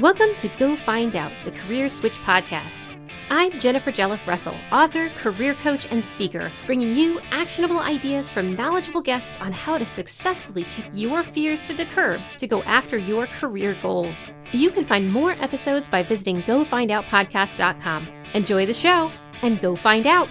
Welcome 0.00 0.36
to 0.36 0.48
Go 0.60 0.76
Find 0.76 1.16
Out, 1.16 1.32
the 1.44 1.50
Career 1.50 1.88
Switch 1.88 2.18
podcast. 2.18 2.96
I'm 3.30 3.58
Jennifer 3.58 3.90
Jelliff 3.90 4.28
Russell, 4.28 4.54
author, 4.70 5.08
career 5.16 5.54
coach, 5.54 5.88
and 5.90 6.04
speaker, 6.04 6.52
bringing 6.66 6.96
you 6.96 7.18
actionable 7.32 7.80
ideas 7.80 8.30
from 8.30 8.54
knowledgeable 8.54 9.00
guests 9.00 9.40
on 9.40 9.50
how 9.50 9.76
to 9.76 9.84
successfully 9.84 10.62
kick 10.70 10.84
your 10.92 11.24
fears 11.24 11.66
to 11.66 11.74
the 11.74 11.84
curb 11.86 12.20
to 12.36 12.46
go 12.46 12.62
after 12.62 12.96
your 12.96 13.26
career 13.26 13.76
goals. 13.82 14.28
You 14.52 14.70
can 14.70 14.84
find 14.84 15.12
more 15.12 15.32
episodes 15.32 15.88
by 15.88 16.04
visiting 16.04 16.42
gofindoutpodcast.com. 16.44 18.08
Enjoy 18.34 18.66
the 18.66 18.72
show 18.72 19.10
and 19.42 19.60
go 19.60 19.74
find 19.74 20.06
out. 20.06 20.30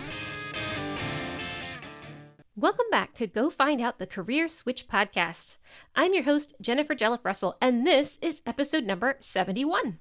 Welcome 2.60 2.88
back 2.90 3.14
to 3.14 3.28
Go 3.28 3.52
Find 3.52 3.80
Out 3.80 4.00
the 4.00 4.08
Career 4.08 4.48
Switch 4.48 4.88
podcast. 4.88 5.58
I'm 5.96 6.16
your 6.16 6.24
host, 6.24 6.56
Jennifer 6.60 6.96
Jelliff 6.96 7.24
Russell, 7.24 7.56
and 7.62 7.86
this 7.86 8.18
is 8.20 8.42
episode 8.48 8.84
number 8.84 9.16
71. 9.20 10.00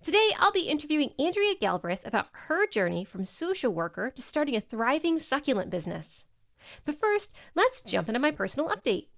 Today, 0.00 0.30
I'll 0.38 0.52
be 0.52 0.68
interviewing 0.68 1.10
Andrea 1.18 1.56
Galbreath 1.60 2.06
about 2.06 2.28
her 2.46 2.68
journey 2.68 3.04
from 3.04 3.24
social 3.24 3.72
worker 3.72 4.12
to 4.14 4.22
starting 4.22 4.54
a 4.54 4.60
thriving 4.60 5.18
succulent 5.18 5.70
business. 5.70 6.24
But 6.84 7.00
first, 7.00 7.34
let's 7.56 7.82
jump 7.82 8.08
into 8.08 8.20
my 8.20 8.30
personal 8.30 8.68
update. 8.68 9.08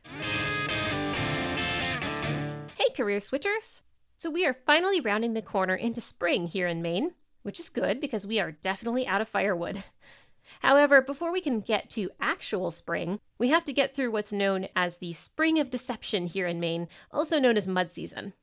Hey, 2.79 2.89
career 2.97 3.19
switchers! 3.19 3.83
So, 4.17 4.31
we 4.31 4.47
are 4.47 4.57
finally 4.65 5.03
rounding 5.03 5.35
the 5.35 5.43
corner 5.43 5.75
into 5.75 6.01
spring 6.01 6.47
here 6.47 6.67
in 6.67 6.81
Maine, 6.81 7.13
which 7.43 7.61
is 7.61 7.69
good 7.69 8.01
because 8.01 8.27
we 8.27 8.41
are 8.41 8.53
definitely 8.53 9.07
out 9.07 9.21
of 9.21 9.29
firewood. 9.29 9.85
However, 10.61 11.01
before 11.01 11.33
we 11.33 11.41
can 11.41 11.61
get 11.61 11.91
to 11.91 12.11
actual 12.21 12.71
spring, 12.71 13.21
we 13.39 13.49
have 13.49 13.65
to 13.65 13.73
get 13.73 13.95
through 13.95 14.11
what's 14.11 14.33
known 14.33 14.69
as 14.77 14.99
the 14.99 15.13
Spring 15.13 15.59
of 15.59 15.71
Deception 15.71 16.27
here 16.27 16.47
in 16.47 16.61
Maine, 16.61 16.89
also 17.11 17.39
known 17.39 17.57
as 17.57 17.69
mud 17.69 17.93
season. 17.93 18.35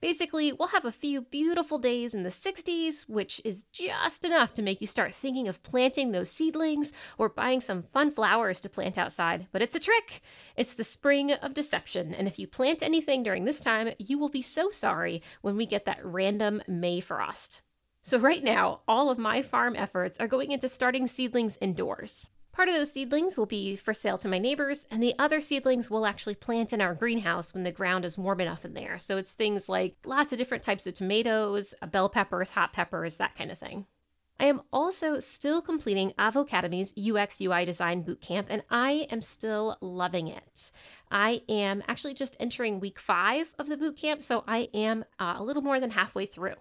Basically, 0.00 0.52
we'll 0.52 0.68
have 0.68 0.84
a 0.84 0.92
few 0.92 1.22
beautiful 1.22 1.78
days 1.78 2.14
in 2.14 2.22
the 2.22 2.30
60s, 2.30 3.08
which 3.08 3.40
is 3.44 3.64
just 3.72 4.24
enough 4.24 4.54
to 4.54 4.62
make 4.62 4.80
you 4.80 4.86
start 4.86 5.14
thinking 5.14 5.48
of 5.48 5.62
planting 5.62 6.12
those 6.12 6.30
seedlings 6.30 6.92
or 7.18 7.28
buying 7.28 7.60
some 7.60 7.82
fun 7.82 8.10
flowers 8.10 8.60
to 8.60 8.68
plant 8.68 8.98
outside. 8.98 9.46
But 9.52 9.62
it's 9.62 9.76
a 9.76 9.80
trick. 9.80 10.22
It's 10.56 10.74
the 10.74 10.84
spring 10.84 11.32
of 11.32 11.54
deception, 11.54 12.14
and 12.14 12.26
if 12.26 12.38
you 12.38 12.46
plant 12.46 12.82
anything 12.82 13.22
during 13.22 13.44
this 13.44 13.60
time, 13.60 13.94
you 13.98 14.18
will 14.18 14.28
be 14.28 14.42
so 14.42 14.70
sorry 14.70 15.22
when 15.40 15.56
we 15.56 15.66
get 15.66 15.84
that 15.86 16.04
random 16.04 16.62
May 16.66 17.00
frost. 17.00 17.62
So, 18.04 18.18
right 18.18 18.42
now, 18.42 18.80
all 18.88 19.10
of 19.10 19.18
my 19.18 19.42
farm 19.42 19.76
efforts 19.76 20.18
are 20.18 20.26
going 20.26 20.50
into 20.50 20.68
starting 20.68 21.06
seedlings 21.06 21.56
indoors. 21.60 22.26
Part 22.50 22.68
of 22.68 22.74
those 22.74 22.90
seedlings 22.90 23.38
will 23.38 23.46
be 23.46 23.76
for 23.76 23.94
sale 23.94 24.18
to 24.18 24.28
my 24.28 24.40
neighbors, 24.40 24.88
and 24.90 25.00
the 25.00 25.14
other 25.20 25.40
seedlings 25.40 25.88
we'll 25.88 26.04
actually 26.04 26.34
plant 26.34 26.72
in 26.72 26.80
our 26.80 26.94
greenhouse 26.94 27.54
when 27.54 27.62
the 27.62 27.70
ground 27.70 28.04
is 28.04 28.18
warm 28.18 28.40
enough 28.40 28.64
in 28.64 28.74
there. 28.74 28.98
So, 28.98 29.18
it's 29.18 29.30
things 29.30 29.68
like 29.68 29.94
lots 30.04 30.32
of 30.32 30.38
different 30.38 30.64
types 30.64 30.84
of 30.88 30.94
tomatoes, 30.94 31.74
bell 31.92 32.08
peppers, 32.08 32.50
hot 32.50 32.72
peppers, 32.72 33.18
that 33.18 33.36
kind 33.36 33.52
of 33.52 33.58
thing. 33.58 33.86
I 34.40 34.46
am 34.46 34.62
also 34.72 35.20
still 35.20 35.62
completing 35.62 36.12
Avocademy's 36.18 36.92
UX 36.98 37.40
UI 37.40 37.64
design 37.64 38.02
bootcamp, 38.02 38.46
and 38.48 38.64
I 38.68 39.06
am 39.12 39.20
still 39.20 39.76
loving 39.80 40.26
it. 40.26 40.72
I 41.08 41.42
am 41.48 41.84
actually 41.86 42.14
just 42.14 42.36
entering 42.40 42.80
week 42.80 42.98
five 42.98 43.54
of 43.60 43.68
the 43.68 43.76
bootcamp, 43.76 44.24
so 44.24 44.42
I 44.48 44.68
am 44.74 45.04
uh, 45.20 45.36
a 45.36 45.44
little 45.44 45.62
more 45.62 45.78
than 45.78 45.92
halfway 45.92 46.26
through. 46.26 46.56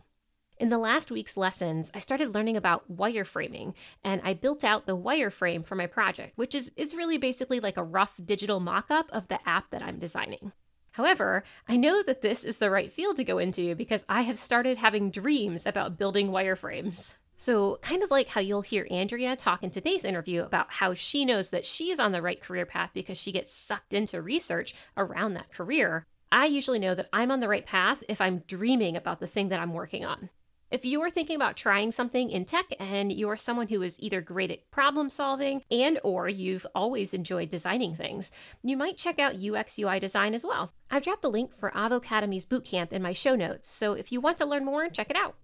In 0.61 0.69
the 0.69 0.77
last 0.77 1.09
week's 1.09 1.37
lessons, 1.37 1.89
I 1.91 1.97
started 1.97 2.35
learning 2.35 2.55
about 2.55 2.83
wireframing 2.95 3.73
and 4.03 4.21
I 4.23 4.35
built 4.35 4.63
out 4.63 4.85
the 4.85 4.95
wireframe 4.95 5.65
for 5.65 5.73
my 5.73 5.87
project, 5.87 6.37
which 6.37 6.53
is, 6.53 6.69
is 6.75 6.93
really 6.93 7.17
basically 7.17 7.59
like 7.59 7.77
a 7.77 7.83
rough 7.83 8.19
digital 8.23 8.59
mock 8.59 8.91
up 8.91 9.09
of 9.11 9.27
the 9.27 9.39
app 9.49 9.71
that 9.71 9.81
I'm 9.81 9.97
designing. 9.97 10.51
However, 10.91 11.43
I 11.67 11.77
know 11.77 12.03
that 12.03 12.21
this 12.21 12.43
is 12.43 12.59
the 12.59 12.69
right 12.69 12.91
field 12.91 13.17
to 13.17 13.23
go 13.23 13.39
into 13.39 13.73
because 13.73 14.05
I 14.07 14.21
have 14.21 14.37
started 14.37 14.77
having 14.77 15.09
dreams 15.09 15.65
about 15.65 15.97
building 15.97 16.29
wireframes. 16.29 17.15
So, 17.37 17.79
kind 17.81 18.03
of 18.03 18.11
like 18.11 18.27
how 18.27 18.41
you'll 18.41 18.61
hear 18.61 18.85
Andrea 18.91 19.35
talk 19.35 19.63
in 19.63 19.71
today's 19.71 20.05
interview 20.05 20.43
about 20.43 20.73
how 20.73 20.93
she 20.93 21.25
knows 21.25 21.49
that 21.49 21.65
she's 21.65 21.99
on 21.99 22.11
the 22.11 22.21
right 22.21 22.39
career 22.39 22.67
path 22.67 22.91
because 22.93 23.17
she 23.17 23.31
gets 23.31 23.51
sucked 23.51 23.95
into 23.95 24.21
research 24.21 24.75
around 24.95 25.33
that 25.33 25.51
career, 25.51 26.05
I 26.31 26.45
usually 26.45 26.77
know 26.77 26.93
that 26.93 27.09
I'm 27.11 27.31
on 27.31 27.39
the 27.39 27.49
right 27.49 27.65
path 27.65 28.03
if 28.07 28.21
I'm 28.21 28.43
dreaming 28.45 28.95
about 28.95 29.19
the 29.19 29.25
thing 29.25 29.49
that 29.49 29.59
I'm 29.59 29.73
working 29.73 30.05
on. 30.05 30.29
If 30.71 30.85
you 30.85 31.01
are 31.01 31.09
thinking 31.09 31.35
about 31.35 31.57
trying 31.57 31.91
something 31.91 32.29
in 32.29 32.45
tech 32.45 32.67
and 32.79 33.11
you 33.11 33.27
are 33.29 33.35
someone 33.35 33.67
who 33.67 33.81
is 33.81 33.99
either 33.99 34.21
great 34.21 34.51
at 34.51 34.71
problem 34.71 35.09
solving 35.09 35.63
and 35.69 35.99
or 36.01 36.29
you've 36.29 36.65
always 36.73 37.13
enjoyed 37.13 37.49
designing 37.49 37.93
things, 37.93 38.31
you 38.63 38.77
might 38.77 38.95
check 38.95 39.19
out 39.19 39.35
UX 39.35 39.77
UI 39.77 39.99
design 39.99 40.33
as 40.33 40.45
well. 40.45 40.71
I've 40.89 41.03
dropped 41.03 41.25
a 41.25 41.27
link 41.27 41.53
for 41.53 41.75
Avocademy's 41.75 42.45
bootcamp 42.45 42.93
in 42.93 43.01
my 43.01 43.11
show 43.11 43.35
notes, 43.35 43.69
so 43.69 43.91
if 43.91 44.13
you 44.13 44.21
want 44.21 44.37
to 44.37 44.45
learn 44.45 44.63
more, 44.63 44.87
check 44.87 45.09
it 45.09 45.17
out. 45.17 45.35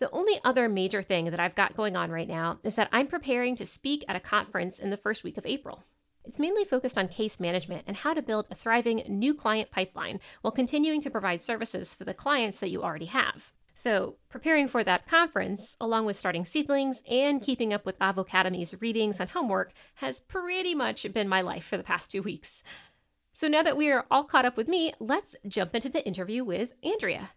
The 0.00 0.10
only 0.10 0.40
other 0.42 0.68
major 0.68 1.00
thing 1.00 1.26
that 1.26 1.38
I've 1.38 1.54
got 1.54 1.76
going 1.76 1.94
on 1.94 2.10
right 2.10 2.26
now 2.26 2.58
is 2.64 2.74
that 2.74 2.88
I'm 2.90 3.06
preparing 3.06 3.54
to 3.58 3.66
speak 3.66 4.04
at 4.08 4.16
a 4.16 4.20
conference 4.20 4.80
in 4.80 4.90
the 4.90 4.96
first 4.96 5.22
week 5.22 5.38
of 5.38 5.46
April. 5.46 5.84
It's 6.24 6.40
mainly 6.40 6.64
focused 6.64 6.98
on 6.98 7.06
case 7.06 7.38
management 7.38 7.84
and 7.86 7.98
how 7.98 8.14
to 8.14 8.22
build 8.22 8.46
a 8.50 8.56
thriving 8.56 9.04
new 9.06 9.32
client 9.32 9.70
pipeline 9.70 10.18
while 10.40 10.50
continuing 10.50 11.00
to 11.02 11.10
provide 11.10 11.40
services 11.40 11.94
for 11.94 12.02
the 12.02 12.14
clients 12.14 12.58
that 12.58 12.70
you 12.70 12.82
already 12.82 13.06
have. 13.06 13.52
So, 13.74 14.16
preparing 14.28 14.68
for 14.68 14.84
that 14.84 15.06
conference, 15.06 15.76
along 15.80 16.04
with 16.04 16.16
starting 16.16 16.44
seedlings 16.44 17.02
and 17.10 17.42
keeping 17.42 17.72
up 17.72 17.86
with 17.86 17.98
Avocademy's 17.98 18.80
readings 18.80 19.18
and 19.18 19.30
homework, 19.30 19.72
has 19.96 20.20
pretty 20.20 20.74
much 20.74 21.10
been 21.12 21.28
my 21.28 21.40
life 21.40 21.64
for 21.64 21.76
the 21.76 21.82
past 21.82 22.10
two 22.10 22.22
weeks. 22.22 22.62
So, 23.32 23.48
now 23.48 23.62
that 23.62 23.76
we 23.76 23.90
are 23.90 24.04
all 24.10 24.24
caught 24.24 24.44
up 24.44 24.56
with 24.58 24.68
me, 24.68 24.92
let's 25.00 25.36
jump 25.48 25.74
into 25.74 25.88
the 25.88 26.06
interview 26.06 26.44
with 26.44 26.74
Andrea. 26.82 27.30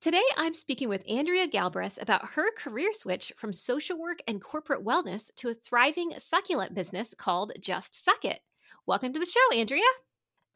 Today, 0.00 0.22
I'm 0.38 0.54
speaking 0.54 0.88
with 0.88 1.04
Andrea 1.06 1.46
Galbreath 1.46 2.00
about 2.00 2.30
her 2.30 2.50
career 2.52 2.90
switch 2.94 3.34
from 3.36 3.52
social 3.52 3.98
work 3.98 4.20
and 4.26 4.40
corporate 4.40 4.82
wellness 4.82 5.30
to 5.36 5.50
a 5.50 5.54
thriving 5.54 6.14
succulent 6.16 6.72
business 6.72 7.14
called 7.18 7.52
Just 7.60 7.92
Succ 7.92 8.30
It. 8.30 8.40
Welcome 8.86 9.12
to 9.12 9.20
the 9.20 9.26
show, 9.26 9.54
Andrea. 9.54 9.82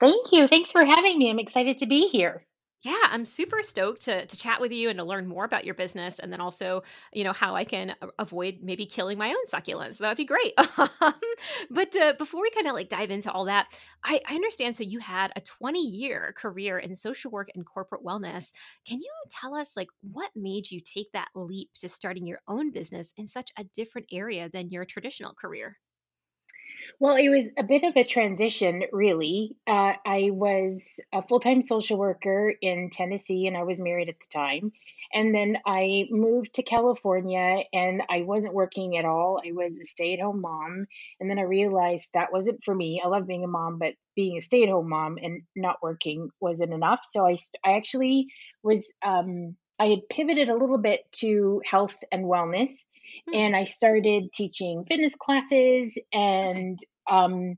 Thank 0.01 0.33
you. 0.33 0.49
Thanks 0.49 0.73
for 0.73 0.83
having 0.83 1.19
me. 1.19 1.29
I'm 1.29 1.39
excited 1.39 1.77
to 1.79 1.87
be 1.87 2.09
here. 2.09 2.47
Yeah, 2.85 2.99
I'm 3.11 3.25
super 3.25 3.63
stoked 3.63 4.03
to 4.03 4.27
to 4.27 4.37
chat 4.37 4.61
with 4.61 4.71
you 4.73 4.91
and 4.91 4.99
to 4.99 5.05
learn 5.05 5.27
more 5.27 5.45
about 5.45 5.65
your 5.65 5.75
business, 5.75 6.19
and 6.19 6.31
then 6.33 6.41
also, 6.41 6.83
you 7.13 7.25
know, 7.25 7.33
how 7.33 7.55
I 7.55 7.65
can 7.65 7.95
avoid 8.19 8.59
maybe 8.63 8.85
killing 8.85 9.17
my 9.17 9.29
own 9.31 9.45
succulents. 9.47 9.95
So 9.95 10.05
that 10.05 10.11
would 10.11 10.17
be 10.19 10.25
great. 10.25 10.53
but 11.71 11.97
uh, 11.97 12.13
before 12.19 12.43
we 12.43 12.51
kind 12.51 12.67
of 12.67 12.75
like 12.75 12.89
dive 12.91 13.11
into 13.11 13.31
all 13.33 13.47
that, 13.47 13.79
I, 14.05 14.21
I 14.29 14.35
understand. 14.35 14.77
So 14.77 14.83
you 14.85 14.99
had 14.99 15.33
a 15.37 15.41
20 15.41 15.81
year 15.87 16.35
career 16.37 16.79
in 16.79 16.95
social 16.95 17.31
work 17.31 17.49
and 17.55 17.65
corporate 17.65 18.05
wellness. 18.05 18.53
Can 18.87 18.99
you 19.01 19.11
tell 19.31 19.55
us 19.55 19.77
like 19.77 19.89
what 20.03 20.31
made 20.37 20.71
you 20.71 20.81
take 20.81 21.11
that 21.13 21.29
leap 21.35 21.71
to 21.81 21.89
starting 21.89 22.27
your 22.27 22.41
own 22.49 22.71
business 22.71 23.15
in 23.17 23.29
such 23.29 23.51
a 23.57 23.65
different 23.65 24.09
area 24.13 24.49
than 24.51 24.71
your 24.71 24.85
traditional 24.85 25.33
career? 25.35 25.79
Well, 27.05 27.17
it 27.17 27.29
was 27.29 27.51
a 27.59 27.63
bit 27.63 27.85
of 27.85 27.99
a 27.99 28.05
transition, 28.05 28.85
really. 28.91 29.55
Uh, 29.67 29.93
I 30.07 30.31
was 30.33 30.99
a 31.13 31.21
full 31.21 31.39
time 31.39 31.61
social 31.61 31.99
worker 31.99 32.55
in 32.63 32.89
Tennessee 32.89 33.47
and 33.47 33.59
I 33.59 33.65
was 33.65 33.79
married 33.79 34.09
at 34.09 34.15
the 34.19 34.33
time. 34.33 34.73
And 35.13 35.35
then 35.35 35.59
I 35.67 36.05
moved 36.09 36.55
to 36.55 36.63
California 36.63 37.65
and 37.75 38.03
I 38.09 38.23
wasn't 38.23 38.55
working 38.55 38.97
at 38.97 39.05
all. 39.05 39.39
I 39.47 39.53
was 39.53 39.77
a 39.77 39.85
stay 39.85 40.15
at 40.15 40.21
home 40.21 40.41
mom. 40.41 40.87
And 41.21 41.29
then 41.29 41.39
I 41.39 41.43
realized 41.43 42.09
that 42.15 42.33
wasn't 42.33 42.65
for 42.65 42.75
me. 42.75 43.03
I 43.05 43.09
love 43.09 43.27
being 43.27 43.45
a 43.45 43.49
mom, 43.49 43.79
but 43.79 43.93
being 44.17 44.39
a 44.39 44.41
stay 44.41 44.63
at 44.63 44.71
home 44.71 44.89
mom 44.89 45.19
and 45.23 45.43
not 45.55 45.83
working 45.83 46.31
wasn't 46.41 46.73
enough. 46.73 47.01
So 47.03 47.27
I, 47.27 47.37
I 47.63 47.73
actually 47.77 48.29
was, 48.63 48.91
um, 49.05 49.57
I 49.79 49.89
had 49.89 50.09
pivoted 50.09 50.49
a 50.49 50.57
little 50.57 50.79
bit 50.79 51.01
to 51.17 51.61
health 51.71 51.99
and 52.11 52.25
wellness 52.25 52.71
Hmm. 53.29 53.35
and 53.35 53.57
I 53.57 53.65
started 53.65 54.33
teaching 54.33 54.85
fitness 54.89 55.15
classes 55.15 55.97
and 56.13 56.79
um, 57.11 57.57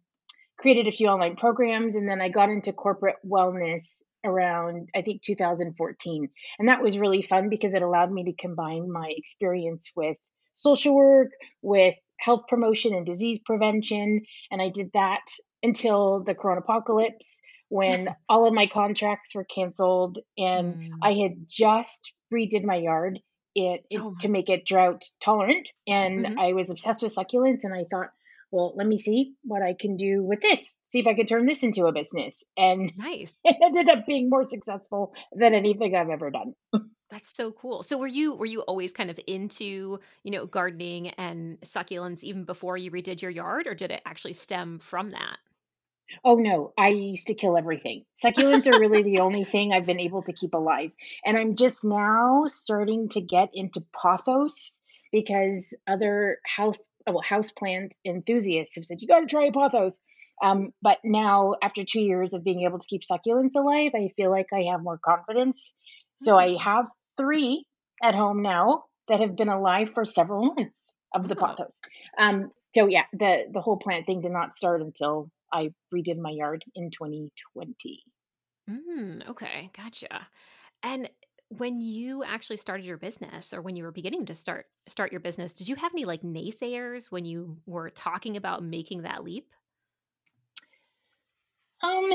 created 0.58 0.86
a 0.88 0.92
few 0.92 1.08
online 1.08 1.36
programs. 1.36 1.96
And 1.96 2.08
then 2.08 2.20
I 2.20 2.28
got 2.28 2.48
into 2.48 2.72
corporate 2.72 3.16
wellness 3.26 4.02
around, 4.24 4.88
I 4.94 5.02
think, 5.02 5.22
2014. 5.22 6.28
And 6.58 6.68
that 6.68 6.82
was 6.82 6.98
really 6.98 7.22
fun 7.22 7.48
because 7.48 7.74
it 7.74 7.82
allowed 7.82 8.10
me 8.10 8.24
to 8.24 8.32
combine 8.32 8.90
my 8.90 9.12
experience 9.16 9.90
with 9.94 10.16
social 10.52 10.94
work, 10.94 11.28
with 11.62 11.94
health 12.18 12.42
promotion 12.48 12.94
and 12.94 13.06
disease 13.06 13.38
prevention. 13.44 14.22
And 14.50 14.62
I 14.62 14.70
did 14.70 14.90
that 14.94 15.22
until 15.62 16.24
the 16.24 16.34
corona 16.34 16.60
apocalypse 16.60 17.40
when 17.68 18.14
all 18.28 18.46
of 18.46 18.54
my 18.54 18.66
contracts 18.66 19.34
were 19.34 19.44
canceled 19.44 20.18
and 20.38 20.74
mm. 20.74 20.90
I 21.02 21.12
had 21.12 21.46
just 21.48 22.12
redid 22.32 22.64
my 22.64 22.76
yard 22.76 23.20
it, 23.56 23.86
it 23.90 24.00
oh 24.00 24.14
to 24.20 24.28
make 24.28 24.50
it 24.50 24.66
drought 24.66 25.04
tolerant. 25.20 25.68
And 25.86 26.24
mm-hmm. 26.24 26.38
I 26.38 26.52
was 26.52 26.70
obsessed 26.70 27.02
with 27.02 27.14
succulents, 27.14 27.64
and 27.64 27.74
I 27.74 27.84
thought, 27.90 28.10
well, 28.52 28.74
let 28.76 28.86
me 28.86 28.98
see 28.98 29.32
what 29.42 29.62
I 29.62 29.74
can 29.74 29.96
do 29.96 30.22
with 30.22 30.40
this. 30.40 30.72
See 30.84 31.00
if 31.00 31.06
I 31.06 31.14
could 31.14 31.26
turn 31.26 31.46
this 31.46 31.62
into 31.62 31.86
a 31.86 31.92
business. 31.92 32.44
And 32.56 32.92
nice. 32.96 33.36
It 33.44 33.56
ended 33.62 33.88
up 33.88 34.06
being 34.06 34.28
more 34.30 34.44
successful 34.44 35.14
than 35.32 35.54
anything 35.54 35.96
I've 35.96 36.10
ever 36.10 36.30
done. 36.30 36.54
That's 37.10 37.34
so 37.34 37.52
cool. 37.52 37.82
So 37.82 37.98
were 37.98 38.06
you 38.06 38.34
were 38.34 38.46
you 38.46 38.60
always 38.62 38.92
kind 38.92 39.10
of 39.10 39.18
into, 39.26 40.00
you 40.22 40.30
know, 40.30 40.44
gardening 40.46 41.08
and 41.10 41.60
succulents 41.60 42.22
even 42.24 42.44
before 42.44 42.76
you 42.76 42.90
redid 42.90 43.22
your 43.22 43.30
yard 43.30 43.66
or 43.66 43.74
did 43.74 43.90
it 43.90 44.02
actually 44.04 44.32
stem 44.32 44.78
from 44.78 45.12
that? 45.12 45.38
Oh 46.24 46.36
no, 46.36 46.72
I 46.78 46.88
used 46.88 47.28
to 47.28 47.34
kill 47.34 47.56
everything. 47.56 48.04
Succulents 48.22 48.66
are 48.66 48.78
really 48.78 49.02
the 49.02 49.20
only 49.20 49.44
thing 49.44 49.72
I've 49.72 49.86
been 49.86 50.00
able 50.00 50.22
to 50.22 50.32
keep 50.32 50.54
alive. 50.54 50.90
And 51.24 51.36
I'm 51.36 51.56
just 51.56 51.84
now 51.84 52.44
starting 52.46 53.08
to 53.10 53.20
get 53.20 53.50
into 53.54 53.84
pothos 53.92 54.80
because 55.12 55.74
other 55.86 56.38
house 56.44 56.76
well, 57.06 57.22
houseplant 57.28 57.92
enthusiasts 58.04 58.74
have 58.74 58.84
said 58.84 59.00
you 59.00 59.08
got 59.08 59.20
to 59.20 59.26
try 59.26 59.50
pothos. 59.50 59.98
Um, 60.42 60.72
but 60.82 60.98
now, 61.04 61.54
after 61.62 61.84
two 61.84 62.00
years 62.00 62.34
of 62.34 62.44
being 62.44 62.62
able 62.62 62.78
to 62.78 62.86
keep 62.86 63.02
succulents 63.02 63.54
alive, 63.54 63.92
I 63.94 64.10
feel 64.16 64.30
like 64.30 64.48
I 64.52 64.70
have 64.70 64.82
more 64.82 64.98
confidence. 64.98 65.72
So 66.18 66.36
I 66.36 66.56
have 66.62 66.86
three 67.16 67.66
at 68.02 68.14
home 68.14 68.42
now 68.42 68.84
that 69.08 69.20
have 69.20 69.36
been 69.36 69.48
alive 69.48 69.90
for 69.94 70.04
several 70.04 70.54
months 70.54 70.74
of 71.14 71.28
the 71.28 71.36
pothos. 71.36 71.72
Um, 72.18 72.50
so 72.74 72.86
yeah, 72.86 73.04
the 73.12 73.44
the 73.52 73.60
whole 73.60 73.78
plant 73.78 74.06
thing 74.06 74.20
did 74.20 74.32
not 74.32 74.54
start 74.54 74.82
until 74.82 75.30
I 75.52 75.72
redid 75.94 76.18
my 76.18 76.30
yard 76.30 76.64
in 76.74 76.90
2020. 76.90 78.02
Mm, 78.68 79.28
okay, 79.28 79.70
gotcha. 79.76 80.28
And 80.82 81.10
when 81.48 81.80
you 81.80 82.24
actually 82.24 82.56
started 82.56 82.84
your 82.84 82.96
business 82.98 83.54
or 83.54 83.62
when 83.62 83.76
you 83.76 83.84
were 83.84 83.92
beginning 83.92 84.26
to 84.26 84.34
start 84.34 84.66
start 84.88 85.12
your 85.12 85.20
business, 85.20 85.54
did 85.54 85.68
you 85.68 85.76
have 85.76 85.92
any 85.94 86.04
like 86.04 86.22
naysayers 86.22 87.10
when 87.10 87.24
you 87.24 87.58
were 87.66 87.90
talking 87.90 88.36
about 88.36 88.64
making 88.64 89.02
that 89.02 89.22
leap? 89.24 89.54
Um, 91.82 92.10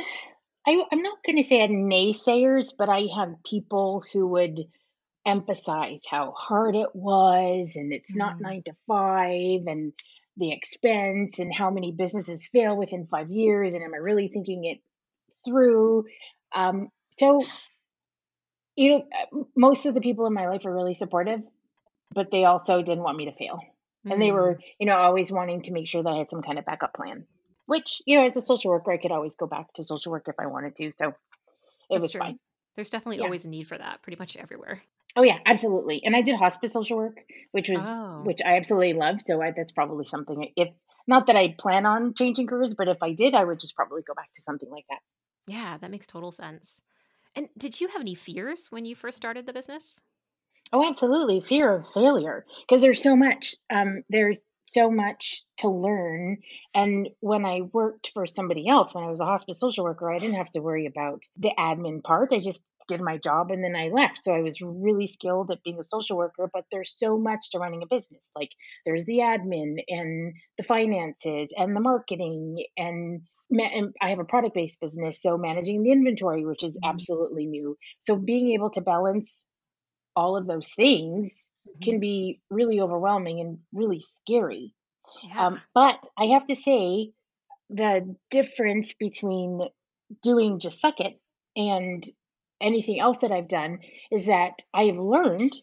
I, 0.67 0.83
I'm 0.91 1.01
not 1.01 1.23
going 1.25 1.37
to 1.37 1.43
say 1.43 1.59
I 1.59 1.61
had 1.61 1.71
naysayers, 1.71 2.73
but 2.77 2.89
I 2.89 3.07
have 3.15 3.43
people 3.45 4.03
who 4.13 4.27
would 4.27 4.59
emphasize 5.25 6.01
how 6.09 6.31
hard 6.33 6.75
it 6.75 6.95
was 6.95 7.73
and 7.75 7.93
it's 7.93 8.15
not 8.15 8.35
Mm, 8.35 8.41
nine 8.41 8.63
to 8.65 8.73
five 8.87 9.67
and 9.67 9.93
the 10.37 10.51
expense 10.51 11.39
and 11.39 11.53
how 11.53 11.69
many 11.69 11.91
businesses 11.91 12.47
fail 12.47 12.75
within 12.77 13.07
five 13.07 13.29
years 13.29 13.73
and 13.73 13.83
am 13.83 13.93
I 13.93 13.97
really 13.97 14.29
thinking 14.29 14.65
it 14.65 14.79
through? 15.45 16.05
Um, 16.55 16.89
so, 17.13 17.45
you 18.75 18.91
know, 18.91 18.97
uh, 18.99 19.43
most 19.55 19.85
of 19.85 19.93
the 19.93 20.01
people 20.01 20.25
in 20.25 20.33
my 20.33 20.47
life 20.47 20.65
are 20.65 20.73
really 20.73 20.93
supportive, 20.93 21.41
but 22.13 22.31
they 22.31 22.45
also 22.45 22.81
didn't 22.81 23.03
want 23.03 23.17
me 23.17 23.25
to 23.25 23.33
fail. 23.33 23.59
And 24.09 24.21
they 24.21 24.31
mm, 24.31 24.33
were, 24.33 24.59
you 24.79 24.87
know, 24.87 24.97
always 24.97 25.31
wanting 25.31 25.63
to 25.63 25.71
make 25.71 25.87
sure 25.87 26.03
that 26.03 26.09
I 26.09 26.17
had 26.17 26.29
some 26.29 26.41
kind 26.41 26.59
of 26.59 26.65
backup 26.65 26.93
plan, 26.93 27.25
which, 27.67 28.01
you 28.05 28.17
know, 28.17 28.25
as 28.25 28.35
a 28.35 28.41
social 28.41 28.71
worker, 28.71 28.91
I 28.91 28.97
could 28.97 29.11
always 29.11 29.35
go 29.35 29.47
back 29.47 29.73
to 29.73 29.83
social 29.83 30.11
work 30.11 30.27
if 30.27 30.35
I 30.39 30.47
wanted 30.47 30.75
to. 30.77 30.91
So 30.91 31.09
it 31.09 31.13
that's 31.91 32.01
was 32.01 32.11
true. 32.11 32.19
fine. 32.19 32.39
There's 32.75 32.89
definitely 32.89 33.19
Yeah. 33.19 33.25
always 33.25 33.45
a 33.45 33.49
need 33.49 33.67
for 33.67 33.77
that 33.77 34.01
pretty 34.01 34.17
much 34.17 34.37
everywhere. 34.37 34.81
Oh 35.15 35.23
yeah, 35.23 35.39
absolutely. 35.45 36.01
And 36.03 36.15
I 36.15 36.21
did 36.21 36.35
hospice 36.35 36.73
social 36.73 36.97
work, 36.97 37.17
which 37.51 37.69
was 37.69 37.89
Oh, 37.89 38.01
which 38.17 38.39
I 38.45 38.57
absolutely 38.57 38.93
loved. 38.93 39.21
So 39.27 39.41
I, 39.41 39.51
that's 39.51 39.71
probably 39.71 40.05
something 40.05 40.51
if 40.55 40.69
not 41.07 41.27
that 41.27 41.35
I 41.35 41.55
plan 41.57 41.85
on 41.85 42.13
changing 42.13 42.47
careers, 42.47 42.75
but 42.75 42.87
if 42.87 42.97
I 43.01 43.13
did, 43.13 43.33
I 43.33 43.43
would 43.43 43.59
just 43.59 43.75
probably 43.75 44.03
go 44.03 44.13
back 44.13 44.31
to 44.33 44.41
something 44.41 44.69
like 44.69 44.85
that. 44.89 44.99
yeah, 45.47 45.77
that 45.77 45.91
makes 45.91 46.07
total 46.07 46.31
sense. 46.31 46.81
And 47.35 47.49
did 47.57 47.79
you 47.81 47.87
have 47.89 48.01
any 48.01 48.15
fears 48.15 48.71
when 48.71 48.85
you 48.85 48.95
first 48.95 49.17
started 49.17 49.45
the 49.45 49.53
business? 49.53 50.01
Oh, 50.73 50.87
absolutely. 50.87 51.41
Fear 51.41 51.73
of 51.77 51.85
failure 51.93 52.45
because 52.61 52.81
there's 52.81 53.01
so 53.03 53.15
much 53.15 53.55
um 53.69 54.03
there's 54.09 54.39
so 54.67 54.89
much 54.89 55.43
to 55.57 55.69
learn 55.69 56.37
and 56.73 57.09
when 57.19 57.45
I 57.45 57.61
worked 57.61 58.11
for 58.13 58.25
somebody 58.25 58.67
else 58.69 58.93
when 58.93 59.03
I 59.03 59.09
was 59.09 59.19
a 59.19 59.25
hospice 59.25 59.59
social 59.59 59.83
worker, 59.83 60.09
I 60.09 60.19
didn't 60.19 60.37
have 60.37 60.51
to 60.53 60.61
worry 60.61 60.85
about 60.85 61.23
the 61.35 61.51
admin 61.57 62.01
part. 62.03 62.31
I 62.31 62.39
just 62.39 62.63
did 62.91 63.01
my 63.01 63.17
job 63.17 63.51
and 63.51 63.63
then 63.63 63.75
I 63.75 63.89
left. 63.89 64.23
So 64.23 64.33
I 64.33 64.41
was 64.41 64.61
really 64.61 65.07
skilled 65.07 65.51
at 65.51 65.63
being 65.63 65.79
a 65.79 65.83
social 65.83 66.17
worker, 66.17 66.49
but 66.53 66.65
there's 66.71 66.93
so 66.97 67.17
much 67.17 67.51
to 67.51 67.59
running 67.59 67.83
a 67.83 67.87
business. 67.87 68.29
Like 68.35 68.49
there's 68.85 69.05
the 69.05 69.19
admin 69.19 69.77
and 69.87 70.33
the 70.57 70.63
finances 70.63 71.53
and 71.57 71.75
the 71.75 71.79
marketing 71.81 72.65
and 72.77 73.21
and 73.51 73.93
I 74.01 74.11
have 74.11 74.19
a 74.19 74.23
product 74.23 74.55
based 74.55 74.79
business, 74.79 75.21
so 75.21 75.37
managing 75.37 75.83
the 75.83 75.91
inventory, 75.91 76.45
which 76.45 76.63
is 76.63 76.79
Mm, 76.83 76.89
absolutely 76.89 77.45
new. 77.47 77.77
So 77.99 78.15
being 78.15 78.53
able 78.53 78.69
to 78.71 78.81
balance 78.81 79.45
all 80.15 80.37
of 80.37 80.47
those 80.47 80.73
things 80.73 81.47
mhm. 81.67 81.81
can 81.83 81.99
be 81.99 82.41
really 82.49 82.79
overwhelming 82.79 83.41
and 83.41 83.59
really 83.73 84.03
scary. 84.21 84.73
Yeah. 85.23 85.47
Um, 85.47 85.61
but 85.73 85.99
I 86.17 86.25
have 86.27 86.45
to 86.45 86.55
say, 86.55 87.11
the 87.69 88.15
difference 88.29 88.93
between 88.93 89.61
doing 90.23 90.59
just 90.59 90.81
succ 90.83 90.99
it 90.99 91.19
and 91.55 92.03
anything 92.61 92.99
else 92.99 93.17
that 93.19 93.31
I've 93.31 93.47
done 93.47 93.79
is 94.11 94.25
that 94.25 94.53
I 94.73 94.83
have 94.83 94.97
learned 94.97 95.53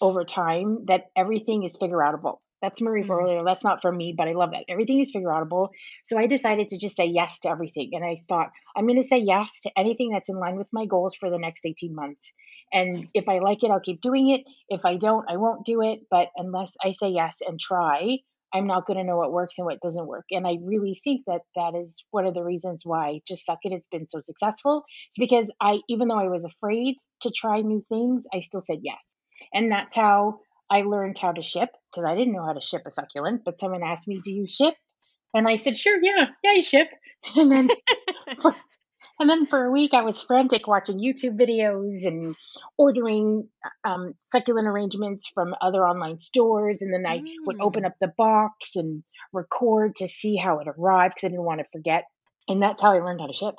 over 0.00 0.24
time 0.24 0.86
that 0.86 1.06
everything 1.16 1.64
is 1.64 1.76
figure 1.76 1.98
outable. 1.98 2.38
That's 2.62 2.82
Marie 2.82 3.04
Mm, 3.04 3.08
Forleo. 3.08 3.44
That's 3.44 3.64
not 3.64 3.80
from 3.80 3.96
me, 3.96 4.14
but 4.16 4.28
I 4.28 4.32
love 4.32 4.50
that. 4.50 4.64
Everything 4.68 5.00
is 5.00 5.10
figure 5.10 5.28
outable. 5.28 5.68
So 6.04 6.18
I 6.18 6.26
decided 6.26 6.68
to 6.68 6.78
just 6.78 6.96
say 6.96 7.06
yes 7.06 7.40
to 7.40 7.48
everything. 7.50 7.90
And 7.94 8.04
I 8.04 8.18
thought, 8.28 8.50
I'm 8.76 8.86
going 8.86 9.00
to 9.00 9.08
say 9.08 9.18
yes 9.18 9.60
to 9.62 9.70
anything 9.76 10.10
that's 10.12 10.28
in 10.28 10.38
line 10.38 10.56
with 10.56 10.68
my 10.72 10.86
goals 10.86 11.14
for 11.14 11.30
the 11.30 11.38
next 11.38 11.64
18 11.64 11.94
months. 11.94 12.30
And 12.72 13.06
if 13.14 13.28
I 13.28 13.38
like 13.38 13.64
it, 13.64 13.70
I'll 13.70 13.80
keep 13.80 14.00
doing 14.00 14.30
it. 14.30 14.42
If 14.68 14.84
I 14.84 14.96
don't, 14.96 15.24
I 15.28 15.36
won't 15.38 15.64
do 15.64 15.82
it. 15.82 16.00
But 16.10 16.28
unless 16.36 16.74
I 16.84 16.92
say 16.92 17.08
yes 17.08 17.38
and 17.46 17.58
try, 17.58 18.18
I'm 18.52 18.66
not 18.66 18.86
going 18.86 18.98
to 18.98 19.04
know 19.04 19.16
what 19.16 19.32
works 19.32 19.56
and 19.58 19.64
what 19.64 19.80
doesn't 19.80 20.06
work. 20.06 20.26
And 20.30 20.46
I 20.46 20.56
really 20.62 21.00
think 21.04 21.22
that 21.26 21.42
that 21.56 21.74
is 21.78 22.02
one 22.10 22.26
of 22.26 22.34
the 22.34 22.42
reasons 22.42 22.82
why 22.84 23.20
Just 23.26 23.46
Succ 23.48 23.58
It 23.64 23.72
has 23.72 23.84
been 23.90 24.08
so 24.08 24.20
successful. 24.20 24.84
It's 25.08 25.18
because 25.18 25.50
I, 25.60 25.80
even 25.88 26.08
though 26.08 26.18
I 26.18 26.28
was 26.28 26.44
afraid 26.44 26.96
to 27.22 27.30
try 27.34 27.60
new 27.60 27.84
things, 27.88 28.26
I 28.34 28.40
still 28.40 28.60
said 28.60 28.78
yes. 28.82 28.98
And 29.52 29.70
that's 29.70 29.94
how 29.96 30.40
I 30.70 30.82
learned 30.82 31.18
how 31.18 31.32
to 31.32 31.42
ship 31.42 31.70
because 31.90 32.04
I 32.04 32.14
didn't 32.14 32.32
know 32.32 32.44
how 32.44 32.52
to 32.52 32.60
ship 32.60 32.82
a 32.86 32.90
succulent, 32.90 33.42
but 33.44 33.58
someone 33.58 33.82
asked 33.82 34.06
me, 34.06 34.20
Do 34.24 34.32
you 34.32 34.46
ship? 34.46 34.74
And 35.34 35.48
I 35.48 35.56
said, 35.56 35.76
Sure, 35.76 35.98
yeah, 36.02 36.28
yeah, 36.42 36.50
I 36.50 36.60
ship. 36.60 36.88
And 37.36 37.52
then 37.52 37.68
for, 38.42 38.54
and 39.20 39.28
then 39.30 39.46
for 39.46 39.64
a 39.64 39.70
week, 39.70 39.94
I 39.94 40.02
was 40.02 40.20
frantic 40.20 40.66
watching 40.66 40.98
YouTube 40.98 41.38
videos 41.38 42.06
and 42.06 42.34
ordering 42.76 43.48
um, 43.84 44.14
succulent 44.24 44.66
arrangements 44.66 45.28
from 45.32 45.54
other 45.60 45.86
online 45.86 46.18
stores. 46.20 46.82
And 46.82 46.92
then 46.92 47.06
I 47.06 47.22
would 47.46 47.56
open 47.60 47.82
Mm. 47.82 47.86
up 47.86 47.94
the 48.00 48.12
box 48.16 48.74
and 48.76 49.04
record 49.32 49.96
to 49.96 50.08
see 50.08 50.36
how 50.36 50.58
it 50.60 50.68
arrived 50.68 51.14
because 51.14 51.26
I 51.26 51.30
didn't 51.30 51.44
want 51.44 51.60
to 51.60 51.66
forget. 51.72 52.04
And 52.48 52.62
that's 52.62 52.82
how 52.82 52.92
I 52.92 53.00
learned 53.00 53.20
how 53.20 53.26
to 53.28 53.34
ship. 53.34 53.54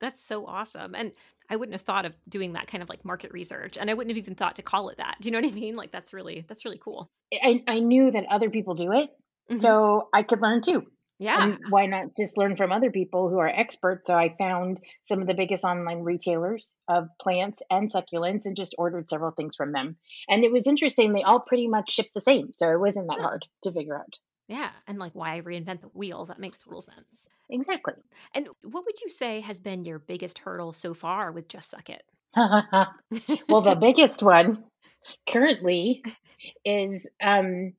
That's 0.00 0.22
so 0.22 0.46
awesome. 0.46 0.94
And 0.94 1.12
I 1.50 1.56
wouldn't 1.56 1.74
have 1.74 1.82
thought 1.82 2.04
of 2.06 2.14
doing 2.28 2.54
that 2.54 2.66
kind 2.66 2.82
of 2.82 2.88
like 2.88 3.04
market 3.04 3.32
research. 3.32 3.76
And 3.78 3.90
I 3.90 3.94
wouldn't 3.94 4.10
have 4.10 4.22
even 4.22 4.34
thought 4.34 4.56
to 4.56 4.62
call 4.62 4.88
it 4.88 4.98
that. 4.98 5.18
Do 5.20 5.28
you 5.28 5.32
know 5.32 5.38
what 5.40 5.50
I 5.50 5.54
mean? 5.54 5.76
Like 5.76 5.92
that's 5.92 6.12
really 6.12 6.44
that's 6.48 6.64
really 6.64 6.80
cool. 6.82 7.10
I, 7.32 7.62
I 7.66 7.78
knew 7.80 8.10
that 8.10 8.24
other 8.30 8.50
people 8.50 8.74
do 8.74 8.92
it, 8.92 9.10
hmm 9.48 9.58
so 9.58 10.08
I 10.14 10.22
could 10.22 10.40
learn 10.40 10.62
too. 10.62 10.86
Yeah. 11.18 11.42
And 11.42 11.58
why 11.70 11.86
not 11.86 12.16
just 12.16 12.36
learn 12.36 12.56
from 12.56 12.72
other 12.72 12.90
people 12.90 13.28
who 13.28 13.38
are 13.38 13.48
experts? 13.48 14.06
So 14.06 14.14
I 14.14 14.34
found 14.36 14.78
some 15.04 15.20
of 15.20 15.28
the 15.28 15.34
biggest 15.34 15.64
online 15.64 16.00
retailers 16.00 16.74
of 16.88 17.08
plants 17.20 17.62
and 17.70 17.90
succulents 17.92 18.46
and 18.46 18.56
just 18.56 18.74
ordered 18.78 19.08
several 19.08 19.30
things 19.30 19.54
from 19.54 19.72
them. 19.72 19.96
And 20.28 20.44
it 20.44 20.52
was 20.52 20.66
interesting, 20.66 21.12
they 21.12 21.22
all 21.22 21.40
pretty 21.40 21.68
much 21.68 21.92
ship 21.92 22.08
the 22.14 22.20
same. 22.20 22.52
So 22.56 22.68
it 22.68 22.80
wasn't 22.80 23.08
that 23.08 23.20
hard 23.20 23.46
to 23.62 23.72
figure 23.72 23.96
out. 23.96 24.18
Yeah. 24.48 24.70
And 24.86 24.98
like 24.98 25.14
why 25.14 25.40
reinvent 25.40 25.80
the 25.82 25.88
wheel? 25.88 26.26
That 26.26 26.40
makes 26.40 26.58
total 26.58 26.80
sense. 26.80 27.28
Exactly. 27.48 27.94
And 28.34 28.48
what 28.62 28.84
would 28.84 29.00
you 29.00 29.08
say 29.08 29.40
has 29.40 29.60
been 29.60 29.84
your 29.84 29.98
biggest 29.98 30.38
hurdle 30.38 30.72
so 30.72 30.94
far 30.94 31.32
with 31.32 31.48
Just 31.48 31.72
Succ 31.72 31.90
It? 31.90 32.02
well, 33.48 33.62
the 33.62 33.76
biggest 33.80 34.22
one 34.22 34.64
currently 35.28 36.02
is 36.64 37.06
um, 37.22 37.72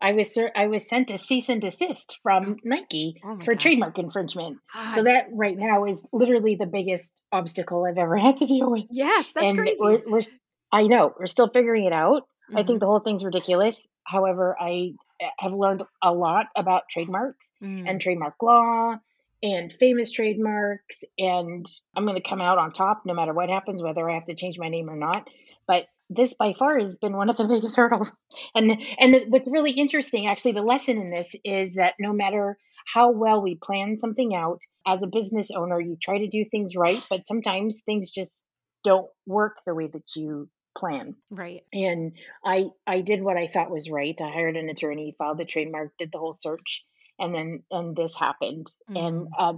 I 0.00 0.12
was 0.12 0.32
cer- 0.34 0.52
I 0.54 0.66
was 0.66 0.86
sent 0.88 1.10
a 1.10 1.18
cease 1.18 1.48
and 1.48 1.60
desist 1.60 2.16
oh, 2.18 2.20
from 2.22 2.56
Nike 2.64 3.20
oh 3.24 3.38
for 3.44 3.54
trademark 3.54 3.98
infringement. 3.98 4.58
Ah, 4.74 4.90
So 4.94 5.02
that 5.04 5.26
right 5.32 5.56
now 5.56 5.84
is 5.86 6.06
literally 6.12 6.54
the 6.56 6.66
biggest 6.66 7.22
obstacle 7.32 7.84
I've 7.84 7.98
ever 7.98 8.16
had 8.26 8.36
to 8.38 8.46
deal 8.46 8.70
with. 8.70 8.84
yes, 8.90 9.32
that's 9.32 9.46
And 9.46 9.58
we're 9.58 9.64
crazy. 9.98 10.02
we're 10.10 10.18
s- 10.18 10.30
I 10.72 10.82
know 10.86 11.14
we're 11.18 11.26
still 11.26 11.48
figuring 11.48 11.84
it 11.86 11.92
out. 11.92 12.22
I 12.54 12.60
hmm 12.60 12.66
think 12.66 12.80
the 12.80 12.86
whole 12.86 13.00
thing's 13.00 13.24
ridiculous. 13.24 13.86
However, 14.04 14.56
I 14.60 14.92
uh, 15.22 15.28
have 15.38 15.52
learned 15.52 15.82
a 16.02 16.12
lot 16.12 16.46
about 16.56 16.88
trademarks 16.90 17.48
Mm, 17.62 17.88
and 17.88 18.00
trademark 18.00 18.34
law 18.42 18.96
and 19.42 19.72
famous 19.80 20.10
trademarks 20.12 21.02
and 21.18 21.64
I'm 21.94 22.04
going 22.04 22.20
to 22.20 22.28
come 22.28 22.40
out 22.42 22.58
on 22.58 22.72
top 22.72 23.02
no 23.06 23.14
matter 23.14 23.32
what 23.32 23.48
happens 23.48 23.82
whether 23.82 24.08
I 24.10 24.14
have 24.14 24.26
to 24.26 24.34
change 24.34 24.58
my 24.58 24.68
name 24.68 24.90
or 24.90 24.96
not. 24.96 25.26
But 25.66 25.86
this 26.08 26.34
by 26.34 26.54
far 26.58 26.78
has 26.78 26.96
been 26.96 27.16
one 27.16 27.30
of 27.30 27.36
the 27.36 27.44
biggest 27.48 27.76
hurdles. 27.76 28.12
And 28.54 28.72
and 28.98 29.16
what's 29.28 29.48
really 29.50 29.72
interesting 29.72 30.26
actually 30.26 30.52
the 30.52 30.62
lesson 30.62 30.98
in 30.98 31.10
this 31.10 31.34
is 31.44 31.74
that 31.74 31.94
no 31.98 32.12
matter 32.12 32.58
how 32.92 33.10
well 33.10 33.42
we 33.42 33.56
plan 33.60 33.96
something 33.96 34.34
out 34.34 34.60
as 34.86 35.02
a 35.02 35.08
business 35.08 35.48
owner 35.50 35.80
you 35.80 35.96
try 36.00 36.18
to 36.18 36.28
do 36.28 36.44
things 36.44 36.76
right 36.76 37.02
but 37.10 37.26
sometimes 37.26 37.80
things 37.84 38.10
just 38.10 38.46
don't 38.84 39.08
work 39.26 39.56
the 39.66 39.74
way 39.74 39.88
that 39.88 40.04
you 40.14 40.48
plan 40.78 41.16
right. 41.30 41.62
and 41.72 42.12
I 42.44 42.66
I 42.86 43.00
did 43.00 43.22
what 43.22 43.36
I 43.36 43.48
thought 43.48 43.70
was 43.70 43.90
right. 43.90 44.14
I 44.20 44.30
hired 44.30 44.56
an 44.56 44.68
attorney, 44.68 45.14
filed 45.18 45.38
the 45.38 45.44
trademark, 45.44 45.92
did 45.98 46.12
the 46.12 46.18
whole 46.18 46.34
search, 46.34 46.84
and 47.18 47.34
then 47.34 47.62
and 47.70 47.96
this 47.96 48.14
happened. 48.14 48.70
And 48.94 49.26
Mm, 49.26 49.30
uh, 49.38 49.54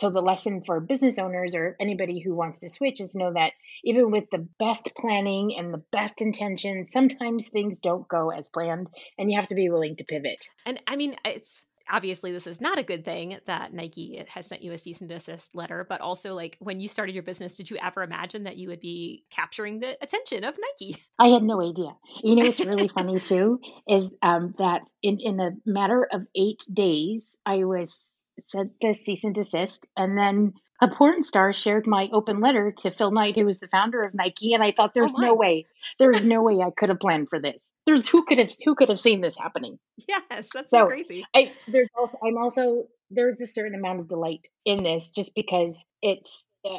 so 0.00 0.10
the 0.10 0.20
lesson 0.20 0.62
for 0.64 0.80
business 0.80 1.18
owners 1.18 1.54
or 1.54 1.76
anybody 1.80 2.20
who 2.20 2.34
wants 2.34 2.60
to 2.60 2.68
switch 2.68 3.00
is 3.00 3.14
know 3.14 3.32
that 3.32 3.52
even 3.84 4.10
with 4.10 4.24
the 4.30 4.46
best 4.58 4.90
planning 4.98 5.54
and 5.56 5.72
the 5.72 5.82
best 5.92 6.20
intentions, 6.20 6.90
sometimes 6.90 7.48
things 7.48 7.78
don't 7.78 8.08
go 8.08 8.30
as 8.30 8.48
planned, 8.48 8.88
and 9.18 9.30
you 9.30 9.38
have 9.38 9.48
to 9.48 9.54
be 9.54 9.70
willing 9.70 9.96
to 9.96 10.04
pivot. 10.04 10.48
And 10.66 10.80
I 10.86 10.96
mean, 10.96 11.16
it's 11.24 11.64
obviously 11.88 12.32
this 12.32 12.46
is 12.46 12.60
not 12.60 12.78
a 12.78 12.82
good 12.82 13.04
thing 13.04 13.38
that 13.46 13.72
Nike 13.72 14.24
has 14.28 14.46
sent 14.46 14.62
you 14.62 14.72
a 14.72 14.78
cease 14.78 15.00
and 15.00 15.08
desist 15.08 15.54
letter, 15.54 15.86
but 15.88 16.00
also 16.00 16.34
like 16.34 16.56
when 16.58 16.80
you 16.80 16.88
started 16.88 17.14
your 17.14 17.22
business, 17.22 17.56
did 17.56 17.70
you 17.70 17.76
ever 17.76 18.02
imagine 18.02 18.44
that 18.44 18.56
you 18.56 18.68
would 18.68 18.80
be 18.80 19.24
capturing 19.30 19.80
the 19.80 19.96
attention 20.02 20.44
of 20.44 20.56
Nike? 20.58 21.00
I 21.18 21.28
had 21.28 21.42
no 21.42 21.60
idea. 21.60 21.94
You 22.22 22.36
know, 22.36 22.46
what's 22.46 22.64
really 22.64 22.88
funny 22.88 23.20
too 23.20 23.60
is 23.88 24.10
um, 24.22 24.54
that 24.58 24.82
in 25.02 25.18
in 25.20 25.40
a 25.40 25.50
matter 25.66 26.08
of 26.10 26.22
eight 26.34 26.62
days, 26.72 27.36
I 27.44 27.64
was 27.64 27.96
sent 28.42 28.72
the 28.80 28.94
cease 28.94 29.24
and 29.24 29.34
desist, 29.34 29.86
and 29.96 30.16
then 30.16 30.54
a 30.80 30.88
porn 30.88 31.22
star 31.22 31.52
shared 31.52 31.86
my 31.86 32.08
open 32.12 32.40
letter 32.40 32.72
to 32.82 32.90
Phil 32.90 33.10
Knight, 33.10 33.36
who 33.36 33.44
was 33.44 33.58
the 33.58 33.68
founder 33.68 34.00
of 34.00 34.14
Nike, 34.14 34.54
and 34.54 34.62
I 34.62 34.72
thought 34.72 34.92
there's 34.94 35.14
oh 35.16 35.22
no 35.22 35.34
way, 35.34 35.66
there 35.98 36.10
is 36.10 36.24
no 36.24 36.42
way 36.42 36.60
I 36.60 36.70
could 36.70 36.88
have 36.88 37.00
planned 37.00 37.28
for 37.30 37.40
this. 37.40 37.64
There's 37.86 38.08
who 38.08 38.24
could 38.24 38.38
have 38.38 38.50
who 38.64 38.74
could 38.74 38.88
have 38.88 39.00
seen 39.00 39.20
this 39.20 39.36
happening. 39.36 39.78
Yes, 40.08 40.48
that's 40.52 40.70
so, 40.70 40.78
so 40.78 40.86
crazy. 40.86 41.24
I 41.34 41.52
there's 41.68 41.88
also 41.96 42.18
I'm 42.24 42.38
also 42.38 42.88
there's 43.10 43.40
a 43.40 43.46
certain 43.46 43.74
amount 43.74 44.00
of 44.00 44.08
delight 44.08 44.48
in 44.64 44.82
this 44.82 45.10
just 45.10 45.34
because 45.34 45.82
it's 46.02 46.46
uh, 46.68 46.78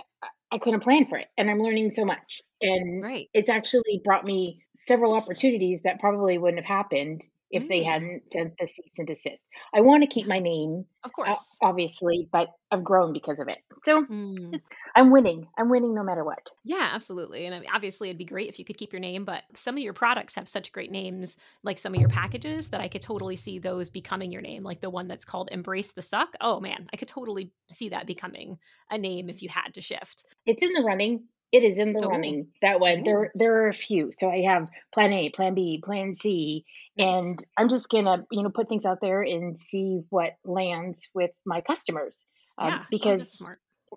I 0.51 0.57
couldn't 0.57 0.81
plan 0.81 1.07
for 1.07 1.17
it, 1.17 1.27
and 1.37 1.49
I'm 1.49 1.61
learning 1.61 1.91
so 1.91 2.05
much, 2.05 2.41
and 2.61 3.01
right. 3.01 3.29
it's 3.33 3.49
actually 3.49 4.01
brought 4.03 4.25
me 4.25 4.63
several 4.75 5.13
opportunities 5.13 5.83
that 5.83 5.99
probably 5.99 6.37
wouldn't 6.37 6.63
have 6.63 6.77
happened 6.77 7.25
if 7.51 7.63
mm. 7.63 7.69
they 7.69 7.83
hadn't 7.83 8.31
sent 8.31 8.57
the 8.57 8.67
cease 8.67 8.97
and 8.97 9.07
desist. 9.07 9.47
I 9.73 9.81
want 9.81 10.03
to 10.03 10.07
keep 10.07 10.27
my 10.27 10.39
name, 10.39 10.85
of 11.03 11.13
course, 11.13 11.57
obviously, 11.61 12.27
but 12.31 12.49
I've 12.71 12.83
grown 12.83 13.13
because 13.13 13.39
of 13.39 13.47
it. 13.47 13.59
So 13.83 14.03
mm. 14.05 14.59
I'm 14.95 15.11
winning. 15.11 15.47
I'm 15.57 15.69
winning 15.69 15.93
no 15.93 16.03
matter 16.03 16.23
what. 16.23 16.49
Yeah, 16.63 16.89
absolutely. 16.93 17.45
And 17.45 17.65
obviously, 17.73 18.09
it'd 18.09 18.17
be 18.17 18.25
great 18.25 18.49
if 18.49 18.59
you 18.59 18.65
could 18.65 18.77
keep 18.77 18.91
your 18.91 18.99
name, 18.99 19.25
but 19.25 19.43
some 19.55 19.75
of 19.75 19.83
your 19.83 19.93
products 19.93 20.35
have 20.35 20.47
such 20.47 20.71
great 20.71 20.91
names, 20.91 21.37
like 21.63 21.79
some 21.79 21.93
of 21.93 21.99
your 21.99 22.09
packages, 22.09 22.69
that 22.69 22.81
I 22.81 22.87
could 22.87 23.01
totally 23.01 23.35
see 23.35 23.59
those 23.59 23.89
becoming 23.89 24.31
your 24.31 24.41
name. 24.41 24.63
Like 24.63 24.81
the 24.81 24.89
one 24.89 25.07
that's 25.07 25.25
called 25.25 25.49
Embrace 25.51 25.91
the 25.91 26.01
Suck. 26.01 26.35
Oh 26.41 26.59
man, 26.59 26.87
I 26.93 26.97
could 26.97 27.07
totally 27.07 27.51
see 27.69 27.89
that 27.89 28.07
becoming 28.07 28.57
a 28.89 28.97
name 28.97 29.29
if 29.29 29.41
you 29.41 29.49
had 29.49 29.73
to 29.75 29.81
shift. 29.81 30.25
It's 30.45 30.63
in 30.63 30.73
the 30.73 30.83
running. 30.83 31.25
It 31.55 31.63
is 31.63 31.79
in 31.79 31.93
the 31.93 32.03
oh. 32.03 32.09
running. 32.09 32.47
That 32.61 32.81
one. 32.81 33.03
There 33.05 33.31
there 33.33 33.63
are 33.63 33.69
a 33.69 33.73
few. 33.73 34.11
So 34.11 34.29
I 34.29 34.41
have 34.41 34.67
plan 34.93 35.13
A, 35.13 35.29
plan 35.29 35.55
B, 35.55 35.81
plan 35.81 36.13
C. 36.13 36.65
Nice. 36.97 37.15
And 37.15 37.45
I'm 37.57 37.69
just 37.69 37.87
gonna, 37.87 38.25
you 38.29 38.43
know, 38.43 38.49
put 38.49 38.67
things 38.67 38.85
out 38.85 38.99
there 38.99 39.21
and 39.21 39.57
see 39.57 40.01
what 40.09 40.31
lands 40.43 41.07
with 41.13 41.31
my 41.45 41.61
customers. 41.61 42.25
Um, 42.57 42.67
yeah, 42.67 42.79
because 42.91 43.41
oh, 43.41 43.53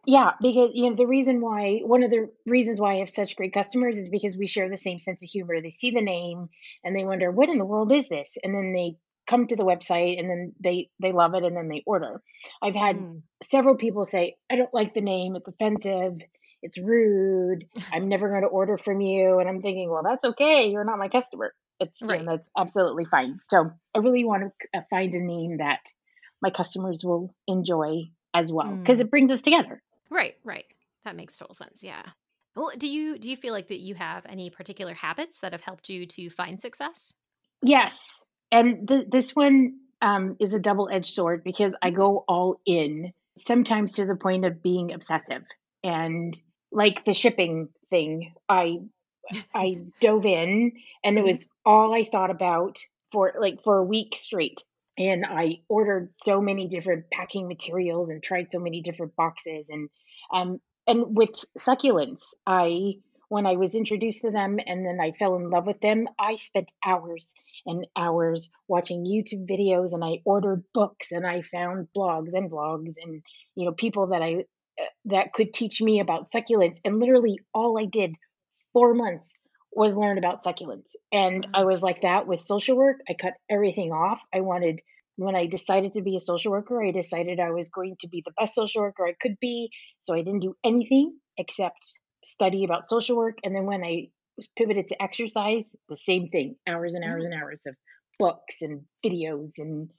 yeah, 0.06 0.30
because 0.40 0.70
you 0.72 0.88
know 0.88 0.94
the 0.94 1.08
reason 1.08 1.40
why 1.40 1.80
one 1.84 2.04
of 2.04 2.12
the 2.12 2.30
reasons 2.46 2.80
why 2.80 2.94
I 2.94 2.98
have 2.98 3.10
such 3.10 3.34
great 3.34 3.52
customers 3.52 3.98
is 3.98 4.08
because 4.08 4.36
we 4.36 4.46
share 4.46 4.70
the 4.70 4.76
same 4.76 5.00
sense 5.00 5.24
of 5.24 5.28
humor. 5.28 5.60
They 5.60 5.70
see 5.70 5.90
the 5.90 6.00
name 6.00 6.50
and 6.84 6.94
they 6.94 7.04
wonder 7.04 7.32
what 7.32 7.48
in 7.48 7.58
the 7.58 7.64
world 7.64 7.90
is 7.90 8.08
this, 8.08 8.38
and 8.44 8.54
then 8.54 8.72
they 8.72 8.98
come 9.26 9.48
to 9.48 9.56
the 9.56 9.64
website 9.64 10.20
and 10.20 10.30
then 10.30 10.52
they 10.60 10.90
they 11.00 11.10
love 11.10 11.34
it 11.34 11.42
and 11.42 11.56
then 11.56 11.68
they 11.68 11.82
order. 11.86 12.22
I've 12.62 12.76
had 12.76 12.98
mm. 12.98 13.22
several 13.42 13.74
people 13.76 14.04
say 14.04 14.36
I 14.48 14.54
don't 14.54 14.72
like 14.72 14.94
the 14.94 15.00
name, 15.00 15.34
it's 15.34 15.50
offensive 15.50 16.18
it's 16.62 16.78
rude. 16.78 17.66
I'm 17.92 18.08
never 18.08 18.28
going 18.28 18.42
to 18.42 18.48
order 18.48 18.78
from 18.78 19.00
you. 19.00 19.38
And 19.38 19.48
I'm 19.48 19.60
thinking, 19.60 19.90
well, 19.90 20.02
that's 20.02 20.24
okay. 20.24 20.68
You're 20.68 20.84
not 20.84 20.98
my 20.98 21.08
customer. 21.08 21.54
It's 21.80 22.02
right. 22.02 22.24
that's 22.24 22.48
absolutely 22.56 23.04
fine. 23.04 23.40
So 23.48 23.70
I 23.94 23.98
really 23.98 24.24
want 24.24 24.42
to 24.42 24.78
uh, 24.78 24.82
find 24.90 25.14
a 25.14 25.20
name 25.20 25.58
that 25.58 25.80
my 26.42 26.50
customers 26.50 27.02
will 27.04 27.34
enjoy 27.46 28.10
as 28.34 28.52
well 28.52 28.70
because 28.70 28.98
mm. 28.98 29.02
it 29.02 29.10
brings 29.10 29.30
us 29.30 29.42
together. 29.42 29.80
Right, 30.10 30.34
right. 30.44 30.64
That 31.04 31.16
makes 31.16 31.36
total 31.36 31.54
sense. 31.54 31.82
Yeah. 31.82 32.02
Well, 32.56 32.72
do 32.76 32.88
you 32.88 33.18
do 33.18 33.30
you 33.30 33.36
feel 33.36 33.52
like 33.52 33.68
that 33.68 33.78
you 33.78 33.94
have 33.94 34.26
any 34.28 34.50
particular 34.50 34.94
habits 34.94 35.40
that 35.40 35.52
have 35.52 35.60
helped 35.60 35.88
you 35.88 36.06
to 36.06 36.30
find 36.30 36.60
success? 36.60 37.12
Yes, 37.62 37.96
and 38.50 38.88
th- 38.88 39.06
this 39.10 39.34
one 39.34 39.78
um, 40.02 40.36
is 40.40 40.54
a 40.54 40.58
double 40.58 40.88
edged 40.90 41.14
sword 41.14 41.44
because 41.44 41.74
I 41.80 41.88
mm-hmm. 41.88 41.96
go 41.96 42.24
all 42.28 42.60
in 42.66 43.12
sometimes 43.46 43.94
to 43.94 44.06
the 44.06 44.16
point 44.16 44.44
of 44.44 44.62
being 44.62 44.92
obsessive. 44.92 45.42
And 45.84 46.38
like 46.70 47.04
the 47.04 47.14
shipping 47.14 47.68
thing, 47.90 48.34
I 48.48 48.80
I 49.54 49.78
dove 50.00 50.24
in 50.24 50.72
and 51.04 51.16
it 51.16 51.20
mm-hmm. 51.20 51.28
was 51.28 51.48
all 51.64 51.94
I 51.94 52.04
thought 52.04 52.30
about 52.30 52.78
for 53.12 53.34
like 53.38 53.62
for 53.62 53.78
a 53.78 53.84
week 53.84 54.14
straight. 54.16 54.62
And 54.96 55.24
I 55.24 55.60
ordered 55.68 56.10
so 56.14 56.40
many 56.40 56.66
different 56.66 57.04
packing 57.12 57.46
materials 57.46 58.10
and 58.10 58.22
tried 58.22 58.50
so 58.50 58.58
many 58.58 58.80
different 58.82 59.14
boxes 59.16 59.68
and 59.70 59.88
um 60.32 60.60
and 60.86 61.16
with 61.16 61.32
succulents, 61.58 62.22
I 62.46 62.94
when 63.28 63.46
I 63.46 63.56
was 63.56 63.74
introduced 63.74 64.22
to 64.22 64.30
them 64.30 64.58
and 64.66 64.86
then 64.86 64.98
I 65.00 65.12
fell 65.12 65.36
in 65.36 65.50
love 65.50 65.66
with 65.66 65.80
them, 65.80 66.08
I 66.18 66.36
spent 66.36 66.72
hours 66.84 67.34
and 67.66 67.86
hours 67.94 68.48
watching 68.68 69.04
YouTube 69.04 69.46
videos 69.48 69.92
and 69.92 70.02
I 70.02 70.22
ordered 70.24 70.64
books 70.72 71.12
and 71.12 71.26
I 71.26 71.42
found 71.42 71.88
blogs 71.94 72.32
and 72.32 72.50
vlogs 72.50 72.94
and 73.02 73.22
you 73.54 73.66
know 73.66 73.72
people 73.72 74.08
that 74.08 74.22
I 74.22 74.44
that 75.06 75.32
could 75.32 75.52
teach 75.52 75.80
me 75.80 76.00
about 76.00 76.30
succulents. 76.30 76.78
And 76.84 76.98
literally 76.98 77.40
all 77.54 77.78
I 77.78 77.86
did 77.86 78.14
four 78.72 78.94
months 78.94 79.32
was 79.72 79.96
learn 79.96 80.18
about 80.18 80.42
succulents. 80.44 80.92
And 81.12 81.46
I 81.54 81.58
mm-hmm. 81.58 81.68
was 81.68 81.82
like 81.82 82.02
that 82.02 82.26
with 82.26 82.40
social 82.40 82.76
work. 82.76 82.96
I 83.08 83.14
cut 83.14 83.34
everything 83.50 83.92
off. 83.92 84.18
I 84.34 84.40
wanted, 84.40 84.80
when 85.16 85.36
I 85.36 85.46
decided 85.46 85.94
to 85.94 86.02
be 86.02 86.16
a 86.16 86.20
social 86.20 86.52
worker, 86.52 86.82
I 86.82 86.90
decided 86.90 87.40
I 87.40 87.50
was 87.50 87.68
going 87.68 87.96
to 88.00 88.08
be 88.08 88.22
the 88.24 88.32
best 88.38 88.54
social 88.54 88.82
worker 88.82 89.06
I 89.06 89.14
could 89.20 89.36
be. 89.40 89.70
So 90.02 90.14
I 90.14 90.18
didn't 90.18 90.40
do 90.40 90.54
anything 90.64 91.16
except 91.36 91.98
study 92.24 92.64
about 92.64 92.88
social 92.88 93.16
work. 93.16 93.38
And 93.44 93.54
then 93.54 93.66
when 93.66 93.84
I 93.84 94.08
pivoted 94.56 94.88
to 94.88 95.02
exercise, 95.02 95.74
the 95.88 95.96
same 95.96 96.28
thing 96.28 96.56
hours 96.66 96.94
and 96.94 97.04
hours 97.04 97.24
mm-hmm. 97.24 97.32
and 97.32 97.42
hours 97.42 97.62
of 97.66 97.74
books 98.18 98.62
and 98.62 98.82
videos 99.04 99.52
and 99.58 99.90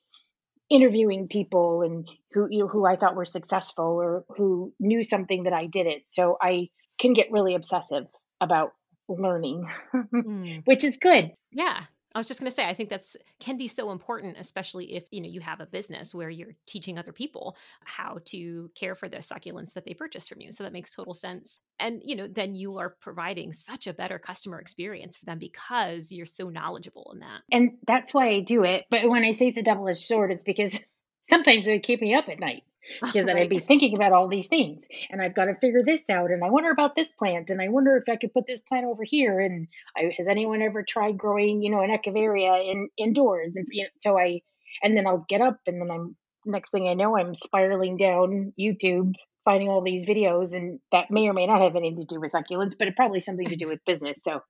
interviewing 0.69 1.27
people 1.27 1.81
and 1.81 2.07
who 2.31 2.47
you 2.49 2.59
know, 2.59 2.67
who 2.67 2.85
I 2.85 2.95
thought 2.95 3.15
were 3.15 3.25
successful 3.25 3.85
or 3.85 4.23
who 4.37 4.73
knew 4.79 5.03
something 5.03 5.43
that 5.43 5.53
I 5.53 5.65
didn't. 5.65 6.03
So 6.11 6.37
I 6.41 6.69
can 6.99 7.13
get 7.13 7.31
really 7.31 7.55
obsessive 7.55 8.05
about 8.39 8.71
learning, 9.07 9.67
mm. 9.95 10.61
which 10.65 10.83
is 10.83 10.97
good. 10.97 11.31
Yeah. 11.51 11.81
I 12.13 12.19
was 12.19 12.27
just 12.27 12.39
going 12.39 12.49
to 12.49 12.55
say, 12.55 12.65
I 12.65 12.73
think 12.73 12.89
that's 12.89 13.15
can 13.39 13.57
be 13.57 13.67
so 13.67 13.91
important, 13.91 14.37
especially 14.39 14.95
if 14.95 15.05
you 15.11 15.21
know 15.21 15.29
you 15.29 15.41
have 15.41 15.61
a 15.61 15.65
business 15.65 16.13
where 16.13 16.29
you're 16.29 16.55
teaching 16.65 16.97
other 16.97 17.11
people 17.11 17.55
how 17.83 18.19
to 18.25 18.71
care 18.75 18.95
for 18.95 19.07
the 19.07 19.17
succulents 19.17 19.73
that 19.73 19.85
they 19.85 19.93
purchase 19.93 20.27
from 20.27 20.41
you. 20.41 20.51
So 20.51 20.63
that 20.63 20.73
makes 20.73 20.93
total 20.93 21.13
sense. 21.13 21.59
And 21.79 22.01
you 22.03 22.15
know, 22.15 22.27
then 22.27 22.55
you 22.55 22.77
are 22.77 22.95
providing 23.01 23.53
such 23.53 23.85
a 23.85 23.93
better 23.93 24.17
customer 24.17 24.59
experience 24.59 25.17
for 25.17 25.25
them 25.25 25.39
because 25.39 26.11
you're 26.11 26.25
so 26.25 26.49
knowledgeable 26.49 27.11
in 27.13 27.19
that. 27.19 27.41
And 27.51 27.77
that's 27.85 28.13
why 28.13 28.29
I 28.29 28.39
do 28.39 28.63
it. 28.63 28.85
But 28.89 29.07
when 29.07 29.23
I 29.23 29.31
say 29.31 29.49
it's 29.49 29.57
a 29.57 29.63
double-edged 29.63 30.03
sword, 30.03 30.31
it's 30.31 30.43
because 30.43 30.79
sometimes 31.29 31.67
it 31.67 31.71
would 31.71 31.83
keep 31.83 32.01
me 32.01 32.15
up 32.15 32.27
at 32.27 32.39
night 32.39 32.63
because 33.01 33.25
then. 33.25 33.37
I'd 33.37 33.49
be 33.49 33.59
thinking 33.59 33.95
about 33.95 34.13
all 34.13 34.27
these 34.27 34.47
things 34.47 34.87
and 35.09 35.21
I've 35.21 35.35
got 35.35 35.45
to 35.45 35.55
figure 35.55 35.83
this 35.83 36.03
out 36.09 36.31
and 36.31 36.43
I 36.43 36.49
wonder 36.49 36.71
about 36.71 36.95
this 36.95 37.11
plant 37.11 37.49
and 37.49 37.61
I 37.61 37.69
wonder 37.69 37.97
if 37.97 38.11
I 38.11 38.15
could 38.15 38.33
put 38.33 38.47
this 38.47 38.61
plant 38.61 38.85
over 38.85 39.03
here 39.03 39.39
and 39.39 39.67
I, 39.97 40.13
has 40.17 40.27
anyone 40.27 40.61
ever 40.61 40.83
tried 40.83 41.17
growing 41.17 41.61
you 41.61 41.71
know 41.71 41.81
an 41.81 41.91
echeveria 41.91 42.71
in 42.71 42.89
indoors 42.97 43.53
and 43.55 43.65
you 43.71 43.83
know, 43.83 43.89
so 44.01 44.17
I 44.17 44.41
and 44.81 44.95
then 44.95 45.07
I'll 45.07 45.25
get 45.27 45.41
up 45.41 45.59
and 45.67 45.81
then 45.81 45.91
I'm 45.91 46.15
next 46.45 46.71
thing 46.71 46.87
I 46.87 46.93
know 46.93 47.17
I'm 47.17 47.35
spiraling 47.35 47.97
down 47.97 48.53
YouTube 48.59 49.13
finding 49.45 49.69
all 49.69 49.81
these 49.81 50.05
videos 50.05 50.53
and 50.53 50.79
that 50.91 51.11
may 51.11 51.27
or 51.27 51.33
may 51.33 51.47
not 51.47 51.61
have 51.61 51.75
anything 51.75 52.01
to 52.01 52.15
do 52.15 52.19
with 52.19 52.31
succulents 52.31 52.75
but 52.77 52.87
it 52.87 52.95
probably 52.95 53.19
something 53.19 53.47
to 53.47 53.55
do 53.55 53.67
with 53.67 53.79
business 53.85 54.17
so 54.23 54.41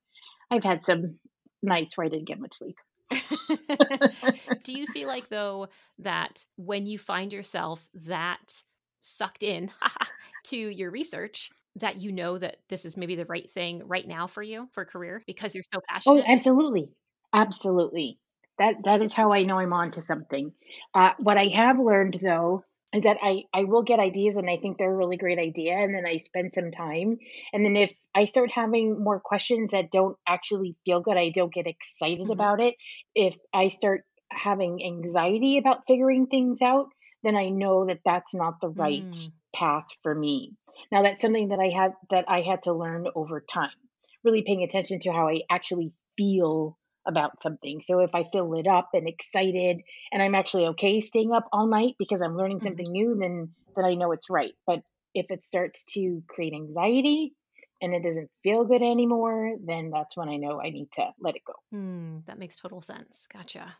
I've 0.51 0.63
had 0.63 0.85
some 0.85 1.19
nights 1.61 1.97
where 1.97 2.05
I 2.05 2.09
didn't 2.09 2.27
get 2.27 2.39
much 2.39 2.57
sleep. 2.57 2.75
Do 4.63 4.73
you 4.73 4.85
feel 4.87 5.07
like 5.07 5.29
though 5.29 5.67
that 5.99 6.45
when 6.57 6.85
you 6.85 6.97
find 6.97 7.33
yourself 7.33 7.87
that 8.05 8.63
sucked 9.01 9.43
in 9.43 9.71
to 10.45 10.57
your 10.57 10.91
research 10.91 11.49
that 11.75 11.97
you 11.97 12.11
know 12.11 12.37
that 12.37 12.57
this 12.69 12.85
is 12.85 12.97
maybe 12.97 13.15
the 13.15 13.25
right 13.25 13.49
thing 13.51 13.81
right 13.85 14.07
now 14.07 14.27
for 14.27 14.41
you 14.41 14.67
for 14.73 14.85
career 14.85 15.23
because 15.25 15.55
you're 15.55 15.63
so 15.63 15.79
oh, 15.79 15.85
passionate? 15.87 16.25
Oh, 16.27 16.31
absolutely. 16.31 16.89
Absolutely. 17.33 18.19
That 18.57 18.75
that 18.83 19.01
is 19.01 19.13
how 19.13 19.31
I 19.31 19.43
know 19.43 19.59
I'm 19.59 19.73
on 19.73 19.91
to 19.91 20.01
something. 20.01 20.51
Uh, 20.93 21.11
what 21.19 21.37
I 21.37 21.47
have 21.55 21.79
learned 21.79 22.19
though 22.21 22.63
is 22.93 23.03
that 23.03 23.17
I, 23.21 23.43
I 23.53 23.65
will 23.65 23.83
get 23.83 23.99
ideas 23.99 24.35
and 24.35 24.49
I 24.49 24.57
think 24.57 24.77
they're 24.77 24.91
a 24.91 24.97
really 24.97 25.17
great 25.17 25.37
idea. 25.37 25.73
And 25.73 25.93
then 25.93 26.05
I 26.05 26.17
spend 26.17 26.53
some 26.53 26.71
time. 26.71 27.17
And 27.53 27.63
then 27.63 27.75
if 27.75 27.91
I 28.15 28.25
start 28.25 28.49
having 28.51 29.03
more 29.03 29.19
questions 29.19 29.71
that 29.71 29.91
don't 29.91 30.17
actually 30.27 30.75
feel 30.85 31.01
good, 31.01 31.17
I 31.17 31.29
don't 31.29 31.53
get 31.53 31.67
excited 31.67 32.21
mm-hmm. 32.21 32.31
about 32.31 32.59
it. 32.59 32.75
If 33.13 33.35
I 33.53 33.69
start 33.69 34.01
having 34.31 34.83
anxiety 34.83 35.57
about 35.57 35.83
figuring 35.87 36.27
things 36.27 36.61
out, 36.61 36.87
then 37.23 37.35
I 37.35 37.49
know 37.49 37.85
that 37.87 37.99
that's 38.05 38.33
not 38.33 38.55
the 38.61 38.69
right 38.69 39.03
mm. 39.03 39.31
path 39.55 39.85
for 40.03 40.15
me. 40.15 40.53
Now 40.91 41.03
that's 41.03 41.21
something 41.21 41.49
that 41.49 41.59
I 41.59 41.69
had 41.75 41.91
that 42.09 42.25
I 42.27 42.41
had 42.41 42.63
to 42.63 42.73
learn 42.73 43.07
over 43.15 43.43
time. 43.53 43.69
Really 44.23 44.43
paying 44.45 44.63
attention 44.63 44.99
to 45.01 45.11
how 45.11 45.27
I 45.27 45.41
actually 45.49 45.91
feel 46.17 46.77
about 47.07 47.41
something. 47.41 47.81
So 47.81 47.99
if 48.01 48.13
I 48.13 48.25
feel 48.31 48.49
lit 48.49 48.67
up 48.67 48.89
and 48.93 49.07
excited 49.07 49.81
and 50.11 50.21
I'm 50.21 50.35
actually 50.35 50.67
okay 50.67 51.01
staying 51.01 51.31
up 51.31 51.47
all 51.51 51.67
night 51.67 51.95
because 51.97 52.21
I'm 52.21 52.35
learning 52.35 52.57
mm-hmm. 52.57 52.67
something 52.67 52.91
new, 52.91 53.17
then 53.19 53.49
then 53.75 53.85
I 53.85 53.95
know 53.95 54.11
it's 54.11 54.29
right. 54.29 54.53
But 54.65 54.81
if 55.13 55.27
it 55.29 55.45
starts 55.45 55.83
to 55.93 56.21
create 56.27 56.53
anxiety 56.53 57.33
and 57.81 57.93
it 57.93 58.03
doesn't 58.03 58.29
feel 58.43 58.65
good 58.65 58.81
anymore, 58.81 59.55
then 59.65 59.89
that's 59.91 60.17
when 60.17 60.29
I 60.29 60.35
know 60.35 60.61
I 60.61 60.69
need 60.69 60.91
to 60.93 61.07
let 61.19 61.35
it 61.35 61.41
go. 61.45 61.53
Mm, 61.73 62.25
that 62.25 62.37
makes 62.37 62.59
total 62.59 62.81
sense. 62.81 63.27
Gotcha. 63.31 63.75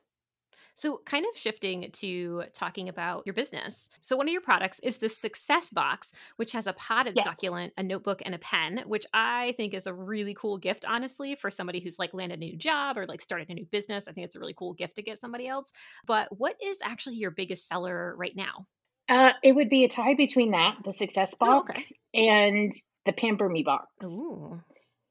So, 0.80 1.02
kind 1.04 1.26
of 1.30 1.38
shifting 1.38 1.90
to 1.92 2.44
talking 2.54 2.88
about 2.88 3.24
your 3.26 3.34
business. 3.34 3.90
So, 4.02 4.16
one 4.16 4.28
of 4.28 4.32
your 4.32 4.42
products 4.42 4.80
is 4.80 4.98
the 4.98 5.10
Success 5.10 5.70
Box, 5.70 6.14
which 6.38 6.54
has 6.54 6.68
a 6.68 6.74
potted 6.74 7.16
yes. 7.18 7.26
succulent, 7.26 7.74
a 7.78 7.84
notebook, 7.84 8.22
and 8.26 8.34
a 8.34 8.40
pen, 8.40 8.84
which 8.88 9.06
I 9.14 9.54
think 9.58 9.74
is 9.74 9.88
a 9.88 9.94
really 9.94 10.34
cool 10.34 10.58
gift, 10.58 10.86
honestly, 10.88 11.36
for 11.36 11.52
somebody 11.52 11.82
who's 11.82 12.00
like 12.00 12.14
landed 12.14 12.40
a 12.40 12.40
new 12.40 12.56
job 12.56 12.98
or 12.98 13.06
like 13.06 13.20
started 13.20 13.50
a 13.50 13.54
new 13.56 13.66
business. 13.66 14.08
I 14.08 14.14
think 14.14 14.24
it's 14.24 14.38
a 14.38 14.40
really 14.40 14.56
cool 14.58 14.74
gift 14.74 14.96
to 14.96 15.02
get 15.02 15.20
somebody 15.20 15.48
else. 15.50 15.74
But 16.08 16.30
what 16.38 16.56
is 16.64 16.78
actually 16.82 17.18
your 17.18 17.32
biggest 17.32 17.68
seller 17.68 18.16
right 18.16 18.36
now? 18.36 18.66
Uh, 19.10 19.32
it 19.44 19.52
would 19.52 19.70
be 19.70 19.84
a 19.84 19.90
tie 19.90 20.14
between 20.16 20.52
that, 20.52 20.78
the 20.86 20.94
Success 20.94 21.36
Box, 21.36 21.74
oh, 21.74 21.74
okay. 21.74 22.30
and 22.30 22.72
the 23.06 23.12
Pamper 23.12 23.50
Me 23.50 23.64
Box. 23.64 23.88
Ooh 24.06 24.62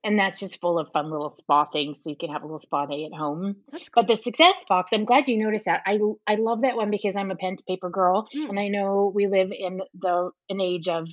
and 0.05 0.19
that's 0.19 0.39
just 0.39 0.61
full 0.61 0.79
of 0.79 0.91
fun 0.93 1.11
little 1.11 1.31
spa 1.31 1.65
things 1.67 2.03
so 2.03 2.11
you 2.11 2.17
can 2.17 2.31
have 2.31 2.43
a 2.43 2.47
little 2.47 2.59
spa 2.59 2.87
day 2.87 3.05
at 3.05 3.17
home 3.17 3.57
that's 3.73 3.89
cool. 3.89 4.03
but 4.03 4.09
the 4.09 4.17
success 4.17 4.65
box 4.69 4.93
i'm 4.93 5.05
glad 5.05 5.29
you 5.29 5.43
noticed 5.43 5.65
that 5.65 5.83
i 5.87 5.99
i 6.27 6.37
love 6.37 6.63
that 6.63 6.77
one 6.77 6.91
because 6.91 7.17
i'm 7.17 7.31
a 7.31 7.37
pen 7.37 7.57
to 7.57 7.65
paper 7.65 7.91
girl 7.91 8.29
mm. 8.37 8.49
and 8.49 8.59
i 8.59 8.69
know 8.69 9.11
we 9.15 9.27
live 9.27 9.51
in 9.57 9.81
the 9.95 10.31
an 10.49 10.61
age 10.61 10.89
of 10.89 11.07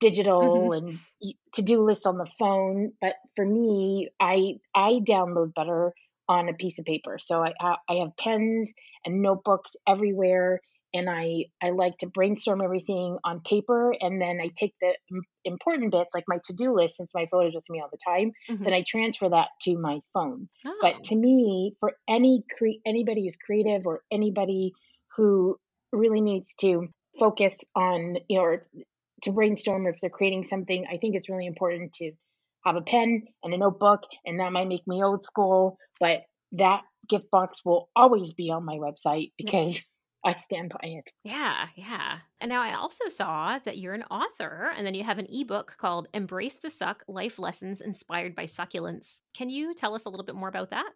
digital 0.00 0.70
mm-hmm. 0.70 0.88
and 0.88 1.34
to-do 1.52 1.82
lists 1.84 2.06
on 2.06 2.18
the 2.18 2.28
phone 2.38 2.92
but 3.00 3.14
for 3.36 3.44
me 3.44 4.08
i 4.20 4.54
i 4.74 4.98
download 5.06 5.54
better 5.54 5.92
on 6.28 6.48
a 6.48 6.54
piece 6.54 6.78
of 6.78 6.84
paper 6.84 7.18
so 7.18 7.42
i 7.42 7.52
i 7.88 7.94
have 7.94 8.16
pens 8.18 8.70
and 9.04 9.22
notebooks 9.22 9.76
everywhere 9.86 10.60
and 10.94 11.10
I 11.10 11.46
I 11.62 11.70
like 11.70 11.98
to 11.98 12.06
brainstorm 12.06 12.62
everything 12.62 13.18
on 13.24 13.40
paper 13.40 13.92
and 14.00 14.22
then 14.22 14.38
I 14.40 14.50
take 14.56 14.74
the 14.80 14.94
important 15.44 15.90
bits 15.90 16.10
like 16.14 16.24
my 16.28 16.38
to-do 16.44 16.74
list 16.74 16.96
since 16.96 17.10
my 17.12 17.26
phone 17.30 17.48
is 17.48 17.54
with 17.54 17.64
me 17.68 17.80
all 17.80 17.90
the 17.90 17.98
time 18.02 18.32
mm-hmm. 18.48 18.64
then 18.64 18.72
I 18.72 18.84
transfer 18.86 19.28
that 19.28 19.48
to 19.62 19.76
my 19.76 19.98
phone. 20.14 20.48
Oh. 20.64 20.78
But 20.80 21.04
to 21.04 21.16
me 21.16 21.74
for 21.80 21.92
any 22.08 22.44
cre- 22.56 22.80
anybody 22.86 23.24
who's 23.24 23.36
creative 23.36 23.84
or 23.84 24.02
anybody 24.10 24.72
who 25.16 25.58
really 25.92 26.20
needs 26.20 26.54
to 26.60 26.88
focus 27.18 27.56
on 27.74 28.16
you 28.28 28.38
know 28.38 28.44
or 28.44 28.66
to 29.22 29.32
brainstorm 29.32 29.86
if 29.86 29.96
they're 30.00 30.10
creating 30.10 30.44
something 30.44 30.86
I 30.90 30.98
think 30.98 31.16
it's 31.16 31.28
really 31.28 31.46
important 31.46 31.92
to 31.94 32.12
have 32.64 32.76
a 32.76 32.80
pen 32.80 33.24
and 33.42 33.52
a 33.52 33.58
notebook 33.58 34.00
and 34.24 34.40
that 34.40 34.52
might 34.52 34.68
make 34.68 34.86
me 34.86 35.02
old 35.02 35.22
school 35.22 35.76
but 36.00 36.22
that 36.52 36.82
gift 37.08 37.30
box 37.30 37.60
will 37.64 37.90
always 37.94 38.32
be 38.32 38.50
on 38.50 38.64
my 38.64 38.76
website 38.76 39.32
because 39.36 39.82
I 40.24 40.36
stand 40.36 40.70
by 40.70 40.88
it. 40.88 41.10
Yeah, 41.22 41.66
yeah. 41.76 42.18
And 42.40 42.48
now 42.48 42.62
I 42.62 42.74
also 42.74 43.08
saw 43.08 43.58
that 43.64 43.78
you're 43.78 43.94
an 43.94 44.04
author 44.04 44.72
and 44.76 44.86
then 44.86 44.94
you 44.94 45.04
have 45.04 45.18
an 45.18 45.26
ebook 45.30 45.76
called 45.78 46.08
Embrace 46.14 46.56
the 46.56 46.70
Suck 46.70 47.04
Life 47.06 47.38
Lessons 47.38 47.80
Inspired 47.80 48.34
by 48.34 48.44
Succulents. 48.44 49.20
Can 49.36 49.50
you 49.50 49.74
tell 49.74 49.94
us 49.94 50.06
a 50.06 50.08
little 50.08 50.24
bit 50.24 50.34
more 50.34 50.48
about 50.48 50.70
that? 50.70 50.90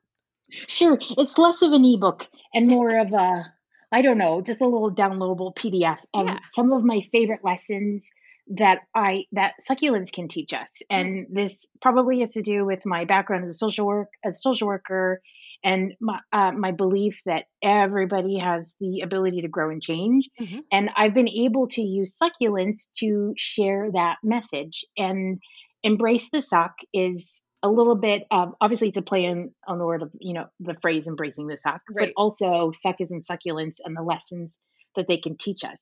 Sure. 0.50 0.98
It's 1.00 1.36
less 1.36 1.60
of 1.62 1.72
an 1.72 1.84
ebook 1.84 2.26
and 2.54 2.68
more 2.68 2.98
of 2.98 3.12
a, 3.12 3.52
I 3.92 4.02
don't 4.02 4.18
know, 4.18 4.40
just 4.40 4.62
a 4.62 4.66
little 4.66 4.94
downloadable 4.94 5.54
PDF 5.54 5.98
of 6.14 6.26
yeah. 6.26 6.38
some 6.54 6.72
of 6.72 6.82
my 6.82 7.02
favorite 7.12 7.44
lessons 7.44 8.10
that 8.56 8.78
I 8.94 9.24
that 9.32 9.54
succulents 9.68 10.10
can 10.10 10.28
teach 10.28 10.52
us. 10.52 10.68
Hmm. 10.90 10.96
And 10.96 11.26
this 11.30 11.66
probably 11.82 12.20
has 12.20 12.30
to 12.30 12.42
do 12.42 12.64
with 12.64 12.86
my 12.86 13.04
background 13.04 13.44
as 13.44 13.50
a 13.50 13.54
social 13.54 13.86
work 13.86 14.08
as 14.24 14.36
a 14.36 14.40
social 14.40 14.68
worker 14.68 15.20
and 15.64 15.94
my 16.00 16.18
uh, 16.32 16.52
my 16.52 16.72
belief 16.72 17.20
that 17.26 17.44
everybody 17.62 18.38
has 18.38 18.74
the 18.80 19.00
ability 19.00 19.42
to 19.42 19.48
grow 19.48 19.70
and 19.70 19.82
change 19.82 20.28
mm-hmm. 20.40 20.58
and 20.70 20.90
i've 20.96 21.14
been 21.14 21.28
able 21.28 21.68
to 21.68 21.82
use 21.82 22.16
succulents 22.20 22.88
to 22.96 23.32
share 23.36 23.90
that 23.92 24.16
message 24.22 24.84
and 24.96 25.40
embrace 25.82 26.30
the 26.30 26.40
suck 26.40 26.74
is 26.92 27.42
a 27.62 27.68
little 27.68 27.96
bit 27.96 28.22
of 28.30 28.54
obviously 28.60 28.92
to 28.92 29.02
play 29.02 29.24
in 29.24 29.52
on 29.66 29.78
the 29.78 29.84
word 29.84 30.02
of 30.02 30.10
you 30.20 30.32
know 30.32 30.46
the 30.60 30.76
phrase 30.80 31.06
embracing 31.06 31.46
the 31.46 31.56
suck 31.56 31.80
right. 31.90 32.12
but 32.14 32.20
also 32.20 32.72
suck 32.72 33.00
is 33.00 33.10
in 33.10 33.22
succulents 33.22 33.76
and 33.84 33.96
the 33.96 34.02
lessons 34.02 34.56
that 34.96 35.06
they 35.08 35.18
can 35.18 35.36
teach 35.36 35.64
us 35.64 35.78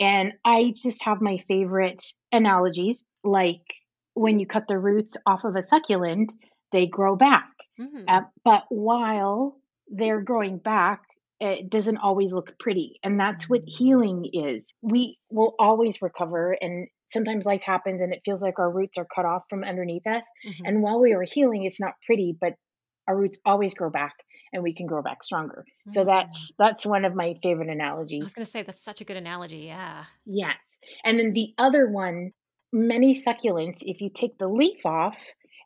and 0.00 0.32
i 0.44 0.72
just 0.82 1.02
have 1.04 1.20
my 1.20 1.42
favorite 1.48 2.04
analogies 2.32 3.02
like 3.22 3.62
when 4.14 4.38
you 4.38 4.46
cut 4.46 4.66
the 4.68 4.78
roots 4.78 5.16
off 5.26 5.44
of 5.44 5.54
a 5.54 5.62
succulent 5.62 6.32
they 6.72 6.86
grow 6.86 7.14
back 7.14 7.51
Mm-hmm. 7.82 8.04
Uh, 8.08 8.20
but 8.44 8.62
while 8.68 9.56
they're 9.88 10.20
growing 10.20 10.58
back, 10.58 11.02
it 11.40 11.70
doesn't 11.70 11.98
always 11.98 12.32
look 12.32 12.56
pretty. 12.58 13.00
And 13.02 13.18
that's 13.18 13.48
what 13.48 13.62
healing 13.66 14.30
is. 14.32 14.72
We 14.80 15.18
will 15.30 15.54
always 15.58 16.00
recover. 16.00 16.56
And 16.60 16.86
sometimes 17.10 17.44
life 17.44 17.62
happens 17.64 18.00
and 18.00 18.12
it 18.12 18.22
feels 18.24 18.42
like 18.42 18.58
our 18.58 18.70
roots 18.70 18.96
are 18.96 19.06
cut 19.12 19.24
off 19.24 19.42
from 19.50 19.64
underneath 19.64 20.06
us. 20.06 20.24
Mm-hmm. 20.46 20.66
And 20.66 20.82
while 20.82 21.00
we 21.00 21.12
are 21.12 21.24
healing, 21.24 21.64
it's 21.64 21.80
not 21.80 21.94
pretty, 22.06 22.36
but 22.40 22.54
our 23.08 23.16
roots 23.16 23.38
always 23.44 23.74
grow 23.74 23.90
back 23.90 24.14
and 24.52 24.62
we 24.62 24.74
can 24.74 24.86
grow 24.86 25.02
back 25.02 25.24
stronger. 25.24 25.64
Mm-hmm. 25.66 25.90
So 25.90 26.04
that's 26.04 26.52
mm. 26.52 26.54
that's 26.58 26.86
one 26.86 27.04
of 27.04 27.14
my 27.14 27.34
favorite 27.42 27.68
analogies. 27.68 28.22
I 28.22 28.24
was 28.24 28.34
going 28.34 28.44
to 28.44 28.50
say 28.50 28.62
that's 28.62 28.84
such 28.84 29.00
a 29.00 29.04
good 29.04 29.16
analogy. 29.16 29.64
Yeah. 29.66 30.04
Yes. 30.24 30.56
And 31.04 31.18
then 31.18 31.32
the 31.32 31.54
other 31.58 31.88
one, 31.88 32.32
many 32.72 33.14
succulents, 33.14 33.78
if 33.80 34.00
you 34.00 34.10
take 34.14 34.38
the 34.38 34.48
leaf 34.48 34.84
off, 34.84 35.16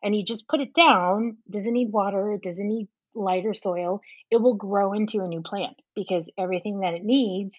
and 0.03 0.15
you 0.15 0.23
just 0.23 0.47
put 0.47 0.61
it 0.61 0.73
down, 0.73 1.37
doesn't 1.49 1.73
need 1.73 1.91
water, 1.91 2.33
it 2.33 2.43
doesn't 2.43 2.67
need 2.67 2.87
lighter 3.13 3.53
soil, 3.53 4.01
it 4.31 4.41
will 4.41 4.55
grow 4.55 4.93
into 4.93 5.21
a 5.21 5.27
new 5.27 5.41
plant 5.41 5.75
because 5.95 6.29
everything 6.37 6.81
that 6.81 6.93
it 6.93 7.03
needs 7.03 7.57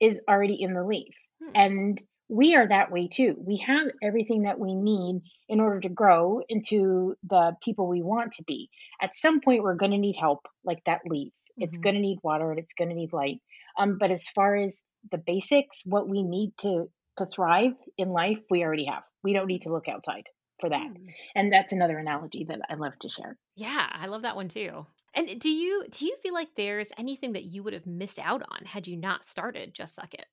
is 0.00 0.20
already 0.28 0.60
in 0.60 0.74
the 0.74 0.84
leaf. 0.84 1.14
Hmm. 1.42 1.50
And 1.54 2.02
we 2.28 2.54
are 2.54 2.68
that 2.68 2.92
way 2.92 3.08
too. 3.08 3.34
We 3.38 3.58
have 3.66 3.88
everything 4.02 4.42
that 4.42 4.58
we 4.58 4.74
need 4.74 5.22
in 5.48 5.60
order 5.60 5.80
to 5.80 5.88
grow 5.88 6.40
into 6.48 7.16
the 7.28 7.56
people 7.62 7.88
we 7.88 8.02
want 8.02 8.32
to 8.34 8.44
be. 8.44 8.70
At 9.02 9.16
some 9.16 9.40
point, 9.40 9.64
we're 9.64 9.74
going 9.74 9.90
to 9.90 9.98
need 9.98 10.16
help, 10.16 10.46
like 10.64 10.82
that 10.86 11.00
leaf. 11.04 11.32
Mm-hmm. 11.32 11.64
It's 11.64 11.78
going 11.78 11.96
to 11.96 12.00
need 12.00 12.20
water 12.22 12.50
and 12.50 12.60
it's 12.60 12.74
going 12.74 12.90
to 12.90 12.94
need 12.94 13.12
light. 13.12 13.40
Um, 13.76 13.98
but 13.98 14.12
as 14.12 14.28
far 14.28 14.56
as 14.56 14.82
the 15.10 15.18
basics, 15.18 15.80
what 15.84 16.08
we 16.08 16.22
need 16.22 16.52
to 16.58 16.88
to 17.18 17.26
thrive 17.26 17.72
in 17.98 18.10
life, 18.10 18.38
we 18.48 18.62
already 18.62 18.86
have. 18.86 19.02
We 19.22 19.32
don't 19.32 19.48
need 19.48 19.62
to 19.62 19.72
look 19.72 19.88
outside 19.88 20.24
for 20.60 20.68
that. 20.68 20.88
Mm. 20.88 21.06
And 21.34 21.52
that's 21.52 21.72
another 21.72 21.98
analogy 21.98 22.44
that 22.48 22.60
I 22.68 22.74
love 22.74 22.98
to 23.00 23.08
share. 23.08 23.36
Yeah, 23.56 23.88
I 23.92 24.06
love 24.06 24.22
that 24.22 24.36
one 24.36 24.48
too. 24.48 24.86
And 25.14 25.40
do 25.40 25.50
you 25.50 25.84
do 25.90 26.06
you 26.06 26.16
feel 26.22 26.34
like 26.34 26.54
there's 26.56 26.92
anything 26.96 27.32
that 27.32 27.44
you 27.44 27.62
would 27.62 27.72
have 27.72 27.86
missed 27.86 28.18
out 28.18 28.42
on 28.48 28.64
had 28.64 28.86
you 28.86 28.96
not 28.96 29.24
started 29.24 29.74
Just 29.74 29.96
Succ 29.96 30.14
It? 30.14 30.26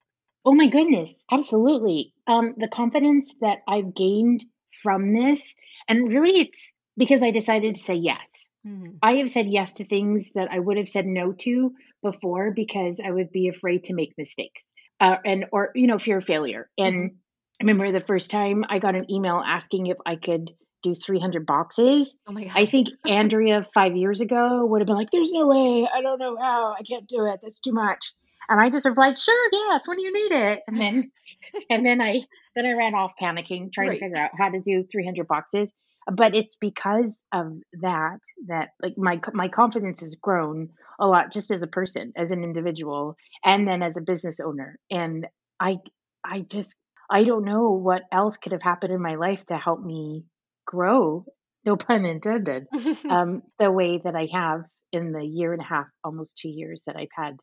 Oh 0.46 0.54
my 0.54 0.68
goodness, 0.68 1.24
absolutely. 1.32 2.14
Um, 2.28 2.54
the 2.58 2.68
confidence 2.68 3.34
that 3.42 3.60
I've 3.68 3.96
gained 3.96 4.46
from 4.84 5.14
this, 5.14 5.56
and 5.88 6.10
really 6.10 6.42
it's 6.42 6.72
because 6.96 7.24
I 7.24 7.32
decided 7.32 7.76
to 7.76 7.82
say 7.82 7.96
yes. 7.96 8.26
Mm-hmm. 8.66 8.98
I 9.02 9.14
have 9.16 9.30
said 9.30 9.48
yes 9.48 9.74
to 9.74 9.86
things 9.86 10.32
that 10.36 10.50
I 10.52 10.60
would 10.60 10.78
have 10.78 10.90
said 10.90 11.06
no 11.06 11.34
to 11.34 11.74
before 12.04 12.52
because 12.52 13.02
I 13.04 13.12
would 13.12 13.32
be 13.32 13.48
afraid 13.50 13.86
to 13.86 13.94
make 13.94 14.14
mistakes, 14.18 14.64
uh, 15.00 15.16
and 15.26 15.46
or 15.52 15.72
you 15.74 15.88
know 15.88 16.00
fear 16.00 16.20
of 16.20 16.26
failure. 16.26 16.70
And 16.78 16.96
mm-hmm. 16.96 17.16
I 17.60 17.64
remember 17.64 17.92
the 17.92 18.06
first 18.06 18.30
time 18.30 18.64
I 18.70 18.80
got 18.80 18.96
an 18.96 19.10
email 19.12 19.42
asking 19.46 19.88
if 19.88 19.98
I 20.06 20.16
could 20.16 20.52
do 20.84 20.94
300 20.94 21.46
boxes. 21.46 22.16
Oh 22.28 22.32
my 22.32 22.44
God. 22.44 22.54
I 22.56 22.66
think 22.66 22.90
Andrea 23.06 23.68
five 23.74 23.96
years 23.96 24.22
ago 24.22 24.66
would 24.66 24.82
have 24.82 24.88
been 24.88 24.96
like, 24.96 25.12
there's 25.12 25.32
no 25.32 25.48
way. 25.48 25.88
I 25.92 26.02
don't 26.02 26.20
know 26.20 26.38
how. 26.40 26.76
I 26.78 26.84
can't 26.84 27.08
do 27.08 27.26
it. 27.26 27.40
That's 27.42 27.60
too 27.60 27.74
much. 27.74 28.14
And 28.50 28.62
I 28.62 28.70
just 28.70 28.86
replied, 28.86 29.18
sure, 29.18 29.50
yes, 29.52 29.88
when 29.88 29.98
do 29.98 30.04
you 30.04 30.14
need 30.14 30.36
it. 30.36 30.62
And 30.68 30.78
then, 30.78 31.12
and 31.70 31.86
then 31.86 32.00
I, 32.00 32.22
then 32.56 32.66
I 32.66 32.74
ran 32.74 32.96
off 32.96 33.14
panicking, 33.22 33.74
trying 33.74 33.90
right. 33.90 34.00
to 34.00 34.06
figure 34.06 34.22
out 34.22 34.32
how 34.38 34.50
to 34.50 34.62
do 34.62 34.86
300 34.90 35.28
boxes. 35.28 35.70
But 36.10 36.34
it's 36.34 36.56
because 36.56 37.22
of 37.34 37.58
that, 37.82 38.20
that 38.48 38.70
like 38.82 38.94
my, 38.98 39.20
my 39.34 39.50
confidence 39.50 40.00
has 40.02 40.16
grown 40.16 40.70
a 41.00 41.08
lot 41.08 41.34
just 41.34 41.52
as 41.52 41.64
a 41.64 41.68
person, 41.68 42.14
as 42.16 42.32
an 42.32 42.44
individual, 42.44 43.18
and 43.44 43.68
then 43.68 43.84
as 43.84 43.98
a 43.98 44.02
business 44.02 44.38
owner. 44.40 44.80
And 44.90 45.28
I, 45.60 45.80
I 46.24 46.46
just 46.48 46.74
I 47.10 47.24
don't 47.24 47.46
know 47.46 47.72
what 47.72 48.04
else 48.12 48.38
could 48.38 48.52
have 48.52 48.62
happened 48.62 48.94
in 48.94 49.02
my 49.02 49.16
life 49.16 49.46
to 49.48 49.58
help 49.58 49.82
me 49.84 50.26
grow, 50.66 51.26
no 51.66 51.78
pun 51.78 52.06
intended, 52.06 52.68
um, 53.10 53.44
the 53.60 53.72
way 53.72 54.02
that 54.04 54.16
I 54.16 54.28
have 54.32 54.64
in 54.92 55.12
the 55.12 55.24
year 55.24 55.54
and 55.54 55.62
a 55.62 55.66
half, 55.66 55.88
almost 56.04 56.38
two 56.38 56.50
years 56.50 56.84
that 56.86 56.96
I've 56.96 57.08
had 57.16 57.38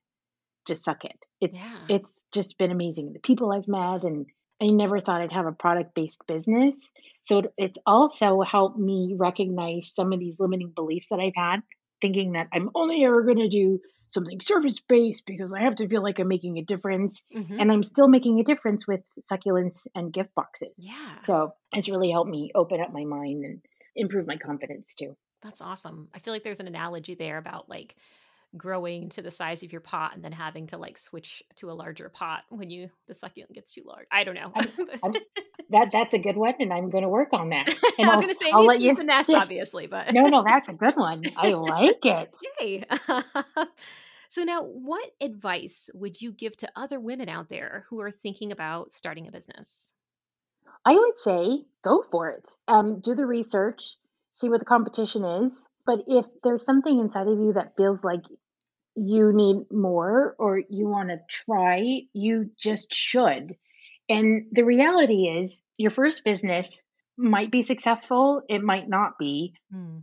just 0.67 0.85
succ 0.85 1.05
it. 1.05 1.19
It's 1.41 1.57
yeah. 1.57 1.79
it's 1.89 2.23
just 2.33 2.57
been 2.59 2.71
amazing. 2.71 3.13
The 3.13 3.21
people 3.21 3.53
I've 3.53 3.69
met 3.69 4.03
and 4.03 4.27
I 4.63 4.67
never 4.67 5.01
thought 5.01 5.21
I'd 5.21 5.33
have 5.33 5.47
a 5.47 5.53
product 5.53 5.95
based 5.95 6.23
business. 6.27 6.75
So 7.25 7.39
it, 7.39 7.53
it's 7.59 7.79
also 7.87 8.41
helped 8.41 8.79
me 8.79 9.15
recognize 9.17 9.93
some 9.95 10.13
of 10.13 10.21
these 10.21 10.39
limiting 10.39 10.73
beliefs 10.75 11.09
that 11.11 11.21
I've 11.21 11.37
had, 11.37 11.61
thinking 12.01 12.33
that 12.33 12.49
I'm 12.53 12.71
only 12.75 13.05
ever 13.05 13.23
going 13.23 13.39
to 13.39 13.49
do 13.49 13.81
something 14.11 14.41
service 14.41 14.81
based 14.89 15.25
because 15.27 15.53
I 15.53 15.65
have 15.65 15.77
to 15.77 15.89
feel 15.89 16.03
like 16.03 16.19
I'm 16.19 16.29
making 16.29 16.59
a 16.59 16.65
difference. 16.65 17.23
Mm-hmm. 17.35 17.61
And 17.61 17.73
I'm 17.73 17.83
still 17.83 18.09
making 18.09 18.41
a 18.41 18.45
difference 18.45 18.87
with 18.87 19.01
succulents 19.31 19.79
and 19.95 20.13
gift 20.13 20.35
boxes. 20.35 20.73
Yeah. 20.77 21.17
So 21.25 21.53
it's 21.73 21.89
really 21.89 22.11
helped 22.11 22.31
me 22.31 22.51
open 22.55 22.81
up 22.81 22.93
my 22.93 23.05
mind 23.05 23.45
and 23.45 23.61
improve 23.97 24.27
my 24.27 24.37
confidence 24.37 24.95
too. 24.95 25.17
That's 25.43 25.61
awesome. 25.61 26.09
I 26.15 26.21
feel 26.21 26.33
like 26.33 26.43
there's 26.43 26.61
an 26.61 26.67
analogy 26.67 27.15
there 27.15 27.37
about 27.39 27.69
like 27.69 27.95
growing 28.57 29.09
to 29.11 29.23
the 29.23 29.31
size 29.31 29.63
of 29.63 29.73
your 29.73 29.81
pot 29.81 30.15
and 30.15 30.25
then 30.25 30.33
having 30.33 30.67
to 30.69 30.79
like 30.79 30.99
switch 30.99 31.43
to 31.57 31.71
a 31.71 31.73
larger 31.73 32.09
pot 32.09 32.43
when 32.49 32.71
you 32.71 32.91
the 33.07 33.15
succulent 33.15 33.53
gets 33.53 33.75
too 33.75 33.83
large. 33.85 34.07
I 34.11 34.25
don't 34.25 34.35
know. 34.35 34.53
I'm, 34.55 34.69
I'm, 35.03 35.13
that 35.71 35.91
that's 35.93 36.15
a 36.15 36.19
good 36.19 36.37
one, 36.37 36.55
and 36.61 36.73
I'm 36.73 36.91
going 36.91 37.03
to 37.03 37.09
work 37.09 37.33
on 37.33 37.51
that. 37.51 37.75
And 37.99 38.09
I 38.09 38.11
was 38.11 38.21
going 38.21 38.33
to 38.33 38.39
say 38.39 38.51
I'll 38.53 38.67
let 38.67 38.81
you 38.81 38.97
finesse, 38.97 39.31
obviously, 39.31 39.87
but 39.87 40.13
no, 40.13 40.23
no, 40.23 40.43
that's 40.43 40.69
a 40.69 40.73
good 40.73 40.97
one. 40.97 41.23
I 41.37 41.51
like 41.51 42.05
it. 42.05 42.37
Yay! 42.61 42.85
So, 44.29 44.43
now 44.43 44.65
what 44.65 45.11
advice 45.21 45.91
would 45.95 46.21
you 46.21 46.33
give 46.33 46.57
to 46.57 46.69
other 46.75 46.99
women 46.99 47.29
out 47.29 47.49
there 47.49 47.87
who 47.89 48.01
are 48.01 48.11
thinking 48.11 48.51
about 48.51 48.93
starting 48.93 49.29
a 49.29 49.31
business? 49.31 49.93
I 50.85 50.95
would 50.95 51.19
say 51.19 51.65
go 51.85 52.05
for 52.11 52.31
it. 52.31 52.49
Um, 52.67 53.01
do 53.01 53.15
the 53.15 53.27
research, 53.27 53.95
see 54.33 54.49
what 54.49 54.59
the 54.59 54.67
competition 54.67 55.25
is. 55.25 55.65
But 55.87 56.01
if 56.07 56.27
there's 56.43 56.65
something 56.65 56.99
inside 56.99 57.29
of 57.29 57.39
you 57.39 57.53
that 57.55 57.77
feels 57.77 58.03
like 58.03 58.23
you 58.95 59.33
need 59.33 59.71
more 59.71 60.35
or 60.39 60.59
you 60.59 60.87
want 60.89 61.09
to 61.09 61.21
try, 61.29 62.03
you 62.13 62.51
just 62.59 62.93
should. 62.95 63.57
And 64.09 64.47
the 64.53 64.65
reality 64.65 65.29
is, 65.29 65.61
your 65.77 65.91
first 65.91 66.25
business 66.25 66.81
might 67.17 67.51
be 67.51 67.63
successful, 67.63 68.43
it 68.49 68.63
might 68.63 68.89
not 68.89 69.19
be. 69.19 69.55
Hmm. 69.73 69.99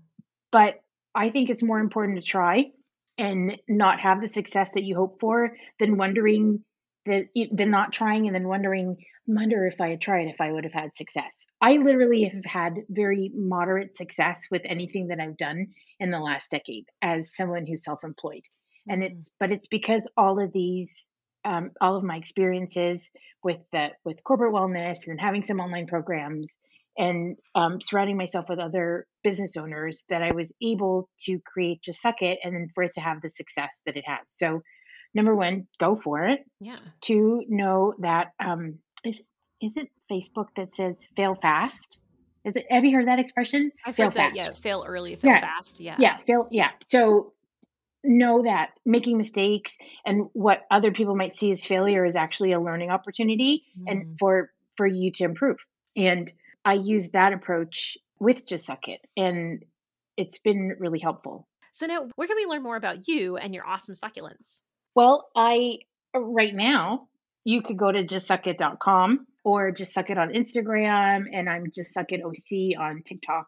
But 0.51 0.81
I 1.13 1.29
think 1.29 1.49
it's 1.49 1.63
more 1.63 1.79
important 1.79 2.19
to 2.19 2.25
try 2.25 2.71
and 3.17 3.57
not 3.67 3.99
have 3.99 4.21
the 4.21 4.27
success 4.27 4.71
that 4.73 4.83
you 4.83 4.95
hope 4.95 5.19
for 5.19 5.55
than 5.79 5.97
wondering 5.97 6.63
that 7.05 7.25
than 7.51 7.71
not 7.71 7.93
trying 7.93 8.27
and 8.27 8.35
then 8.35 8.47
wondering 8.47 8.97
wonder 9.27 9.65
if 9.67 9.79
I 9.79 9.89
had 9.89 10.01
tried 10.01 10.27
if 10.27 10.41
I 10.41 10.51
would 10.51 10.63
have 10.63 10.73
had 10.73 10.95
success. 10.95 11.45
I 11.61 11.73
literally 11.73 12.23
have 12.23 12.45
had 12.45 12.73
very 12.89 13.31
moderate 13.33 13.95
success 13.95 14.41
with 14.49 14.63
anything 14.65 15.07
that 15.07 15.19
I've 15.19 15.37
done 15.37 15.67
in 15.99 16.11
the 16.11 16.19
last 16.19 16.51
decade 16.51 16.85
as 17.01 17.35
someone 17.35 17.65
who's 17.65 17.83
self-employed. 17.83 18.43
And 18.89 19.01
Mm. 19.01 19.11
it's 19.11 19.29
but 19.39 19.51
it's 19.51 19.67
because 19.67 20.07
all 20.17 20.39
of 20.43 20.51
these 20.51 21.05
um, 21.43 21.71
all 21.81 21.95
of 21.95 22.03
my 22.03 22.17
experiences 22.17 23.09
with 23.43 23.57
the 23.71 23.89
with 24.05 24.23
corporate 24.23 24.53
wellness 24.53 25.07
and 25.07 25.19
having 25.19 25.43
some 25.43 25.59
online 25.59 25.87
programs 25.87 26.47
and 26.97 27.37
um, 27.55 27.79
surrounding 27.81 28.17
myself 28.17 28.45
with 28.49 28.59
other 28.59 29.07
business 29.23 29.55
owners 29.57 30.03
that 30.09 30.21
I 30.21 30.33
was 30.33 30.51
able 30.61 31.09
to 31.21 31.39
create 31.39 31.81
Just 31.81 32.03
Succ 32.03 32.21
It 32.21 32.39
and 32.43 32.53
then 32.53 32.67
for 32.75 32.83
it 32.83 32.93
to 32.93 33.01
have 33.01 33.21
the 33.21 33.29
success 33.29 33.81
that 33.85 33.95
it 33.97 34.03
has. 34.05 34.19
So, 34.27 34.61
number 35.13 35.35
one, 35.35 35.67
go 35.79 35.95
for 36.03 36.25
it. 36.25 36.41
Yeah. 36.59 36.75
Two, 37.01 37.43
know 37.47 37.93
that 37.99 38.33
um, 38.39 38.79
is 39.05 39.21
is 39.61 39.77
it 39.77 39.87
Facebook 40.11 40.47
that 40.57 40.75
says 40.75 40.95
fail 41.15 41.35
fast? 41.41 41.97
Is 42.43 42.55
it? 42.55 42.65
Have 42.69 42.83
you 42.85 42.95
heard 42.97 43.07
that 43.07 43.19
expression? 43.19 43.71
I've 43.85 43.95
fail 43.95 44.07
heard 44.07 44.15
that. 44.15 44.35
fast. 44.35 44.37
Yeah. 44.37 44.51
Fail 44.51 44.83
early, 44.87 45.15
fail 45.15 45.31
Yeah. 45.31 45.41
fast. 45.41 45.79
Yeah. 45.79 45.95
Yeah, 45.99 46.17
fail. 46.27 46.47
Yeah. 46.51 46.69
So 46.87 47.33
know 48.03 48.43
that 48.43 48.71
making 48.85 49.17
mistakes 49.17 49.75
and 50.05 50.27
what 50.33 50.61
other 50.71 50.91
people 50.91 51.15
might 51.15 51.37
see 51.37 51.51
as 51.51 51.65
failure 51.65 52.05
is 52.05 52.15
actually 52.15 52.51
a 52.51 52.59
learning 52.59 52.89
opportunity 52.89 53.63
Mm. 53.79 53.83
and 53.91 54.15
for 54.19 54.51
for 54.77 54.87
you 54.87 55.11
to 55.11 55.23
improve. 55.25 55.57
And 55.95 56.31
I 56.65 56.73
use 56.73 57.11
that 57.11 57.33
approach 57.33 57.97
with 58.19 58.45
Just 58.47 58.67
Succ 58.67 58.87
It, 58.87 59.01
and 59.17 59.63
it's 60.17 60.39
been 60.39 60.75
really 60.79 60.99
helpful. 60.99 61.47
So, 61.73 61.85
now 61.85 62.07
where 62.15 62.27
can 62.27 62.37
we 62.37 62.45
learn 62.45 62.63
more 62.63 62.75
about 62.75 63.07
you 63.07 63.37
and 63.37 63.53
your 63.53 63.65
awesome 63.67 63.95
succulents? 63.95 64.61
Well, 64.95 65.29
I 65.35 65.79
right 66.15 66.53
now 66.53 67.07
you 67.43 67.61
could 67.61 67.77
go 67.77 67.91
to 67.91 68.03
justsuccit.com 68.03 69.25
or 69.43 69.71
just 69.71 69.95
succ 69.95 70.09
it 70.11 70.17
on 70.17 70.29
Instagram, 70.33 71.25
and 71.33 71.49
I'm 71.49 71.71
just 71.73 71.95
succ 71.95 72.11
it 72.11 72.21
OC 72.23 72.79
on 72.79 73.01
TikTok. 73.03 73.47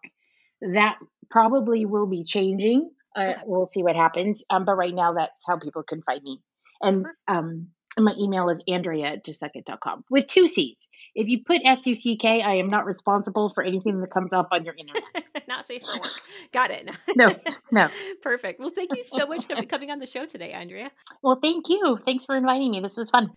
That 0.61 0.97
probably 1.29 1.85
will 1.85 2.07
be 2.07 2.23
changing. 2.23 2.89
Uh, 3.15 3.21
Okay. 3.21 3.41
we'll 3.45 3.69
see 3.71 3.83
what 3.83 3.95
happens. 3.95 4.43
Um, 4.49 4.65
but 4.65 4.75
right 4.75 4.93
now, 4.93 5.13
that's 5.13 5.43
how 5.47 5.57
people 5.57 5.83
can 5.83 6.01
find 6.01 6.21
me. 6.23 6.41
And 6.81 7.05
um, 7.27 7.67
my 7.97 8.13
email 8.19 8.49
is 8.49 8.61
Andrea 8.67 9.13
at 9.13 9.25
justsuccit.com 9.25 10.05
with 10.09 10.27
two 10.27 10.47
C's. 10.47 10.77
If 11.15 11.27
you 11.27 11.43
put 11.45 11.61
S 11.63 11.85
U 11.85 11.95
C 11.95 12.17
K, 12.17 12.41
I 12.41 12.55
am 12.55 12.69
not 12.69 12.85
responsible 12.85 13.51
for 13.53 13.63
anything 13.63 14.01
that 14.01 14.09
comes 14.11 14.33
up 14.33 14.47
on 14.51 14.65
your 14.65 14.73
internet. 14.73 15.03
Not 15.47 15.67
safe 15.67 15.83
for 15.83 15.93
work. 15.99 16.11
Got 16.51 16.71
it. 16.71 16.89
No, 17.15 17.35
no. 17.71 17.87
Perfect. 18.23 18.59
Well, 18.59 18.71
thank 18.73 18.95
you 18.95 19.03
so 19.17 19.27
much 19.27 19.45
for 19.45 19.61
coming 19.63 19.91
on 19.91 19.99
the 19.99 20.07
show 20.07 20.25
today, 20.25 20.51
Andrea. 20.53 20.89
Well, 21.21 21.37
thank 21.39 21.69
you. 21.69 21.99
Thanks 22.03 22.25
for 22.25 22.35
inviting 22.35 22.71
me. 22.71 22.79
This 22.79 22.97
was 22.97 23.11
fun. 23.11 23.29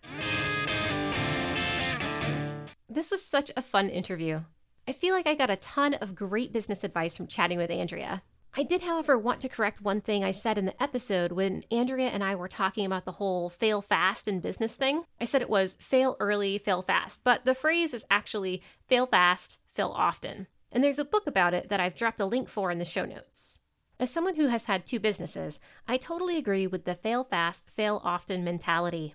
This 2.89 3.11
was 3.11 3.23
such 3.23 3.51
a 3.55 3.61
fun 3.61 3.89
interview. 3.89 4.41
I 4.87 4.93
feel 4.93 5.13
like 5.13 5.27
I 5.27 5.35
got 5.35 5.51
a 5.51 5.57
ton 5.57 5.93
of 5.95 6.15
great 6.15 6.51
business 6.51 6.83
advice 6.83 7.15
from 7.15 7.27
chatting 7.27 7.59
with 7.59 7.69
Andrea. 7.69 8.23
I 8.59 8.63
did, 8.63 8.81
however, 8.81 9.19
want 9.19 9.39
to 9.41 9.49
correct 9.49 9.83
one 9.83 10.01
thing 10.01 10.23
I 10.23 10.31
said 10.31 10.57
in 10.57 10.65
the 10.65 10.81
episode 10.81 11.31
when 11.31 11.63
Andrea 11.69 12.07
and 12.07 12.23
I 12.23 12.33
were 12.33 12.47
talking 12.47 12.87
about 12.87 13.05
the 13.05 13.11
whole 13.11 13.51
fail 13.51 13.83
fast 13.83 14.27
in 14.27 14.39
business 14.39 14.75
thing. 14.75 15.03
I 15.21 15.25
said 15.25 15.43
it 15.43 15.49
was 15.49 15.77
fail 15.79 16.17
early, 16.19 16.57
fail 16.57 16.81
fast, 16.81 17.21
but 17.23 17.45
the 17.45 17.53
phrase 17.53 17.93
is 17.93 18.03
actually 18.09 18.63
fail 18.87 19.05
fast, 19.05 19.59
fail 19.67 19.93
often. 19.95 20.47
And 20.71 20.83
there's 20.83 20.97
a 20.97 21.05
book 21.05 21.27
about 21.27 21.53
it 21.53 21.69
that 21.69 21.79
I've 21.79 21.93
dropped 21.93 22.19
a 22.19 22.25
link 22.25 22.49
for 22.49 22.71
in 22.71 22.79
the 22.79 22.83
show 22.83 23.05
notes. 23.05 23.59
As 23.99 24.09
someone 24.09 24.33
who 24.33 24.47
has 24.47 24.63
had 24.63 24.87
two 24.87 24.99
businesses, 24.99 25.59
I 25.87 25.97
totally 25.97 26.35
agree 26.35 26.65
with 26.65 26.85
the 26.85 26.95
fail 26.95 27.25
fast, 27.25 27.69
fail 27.69 28.01
often 28.03 28.43
mentality. 28.43 29.13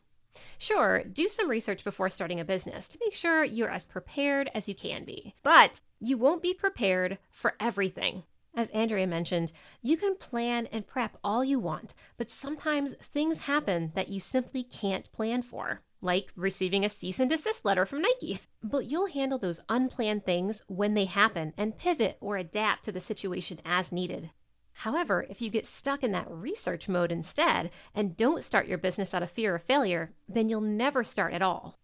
Sure, 0.57 1.03
do 1.03 1.27
some 1.27 1.51
research 1.51 1.83
before 1.83 2.11
starting 2.11 2.39
a 2.39 2.45
business 2.45 2.87
to 2.87 2.99
make 3.05 3.15
sure 3.15 3.43
you're 3.43 3.69
as 3.69 3.87
prepared 3.87 4.53
as 4.55 4.69
you 4.69 4.77
can 4.77 5.05
be. 5.05 5.35
But 5.43 5.81
you 5.99 6.17
won't 6.17 6.43
be 6.43 6.55
prepared 6.55 7.19
for 7.33 7.55
everything. 7.59 8.23
As 8.55 8.69
Andrea 8.71 9.07
mentioned, 9.07 9.51
you 9.81 9.97
can 9.97 10.17
plan 10.17 10.67
and 10.67 10.87
prep 10.87 11.17
all 11.25 11.43
you 11.43 11.59
want, 11.59 11.95
but 12.19 12.31
sometimes 12.31 12.95
things 13.01 13.41
happen 13.41 13.93
that 13.95 14.09
you 14.09 14.21
simply 14.21 14.63
can't 14.63 15.11
plan 15.11 15.43
for, 15.43 15.81
like 16.03 16.33
receiving 16.37 16.85
a 16.85 16.91
cease 16.91 17.19
and 17.19 17.31
desist 17.31 17.65
letter 17.65 17.87
from 17.87 18.03
Nike. 18.03 18.41
But 18.63 18.85
you'll 18.85 19.07
handle 19.07 19.39
those 19.39 19.61
unplanned 19.71 20.27
things 20.27 20.61
when 20.67 20.93
they 20.93 21.07
happen 21.07 21.55
and 21.57 21.79
pivot 21.79 22.19
or 22.21 22.37
adapt 22.37 22.85
to 22.85 22.93
the 22.93 23.01
situation 23.01 23.59
as 23.65 23.91
needed. 23.91 24.31
However, 24.75 25.27
if 25.31 25.41
you 25.41 25.49
get 25.49 25.67
stuck 25.67 26.03
in 26.03 26.13
that 26.13 26.31
research 26.31 26.89
mode 26.89 27.13
instead 27.13 27.71
and 27.95 28.17
don't 28.17 28.45
start 28.45 28.67
your 28.67 28.79
business 28.79 29.15
out 29.15 29.23
of 29.23 29.31
fear 29.31 29.55
of 29.55 29.63
failure, 29.63 30.13
then 30.29 30.49
you'll 30.49 30.61
never 30.61 31.05
start 31.05 31.33
at 31.33 31.43
all. 31.43 31.79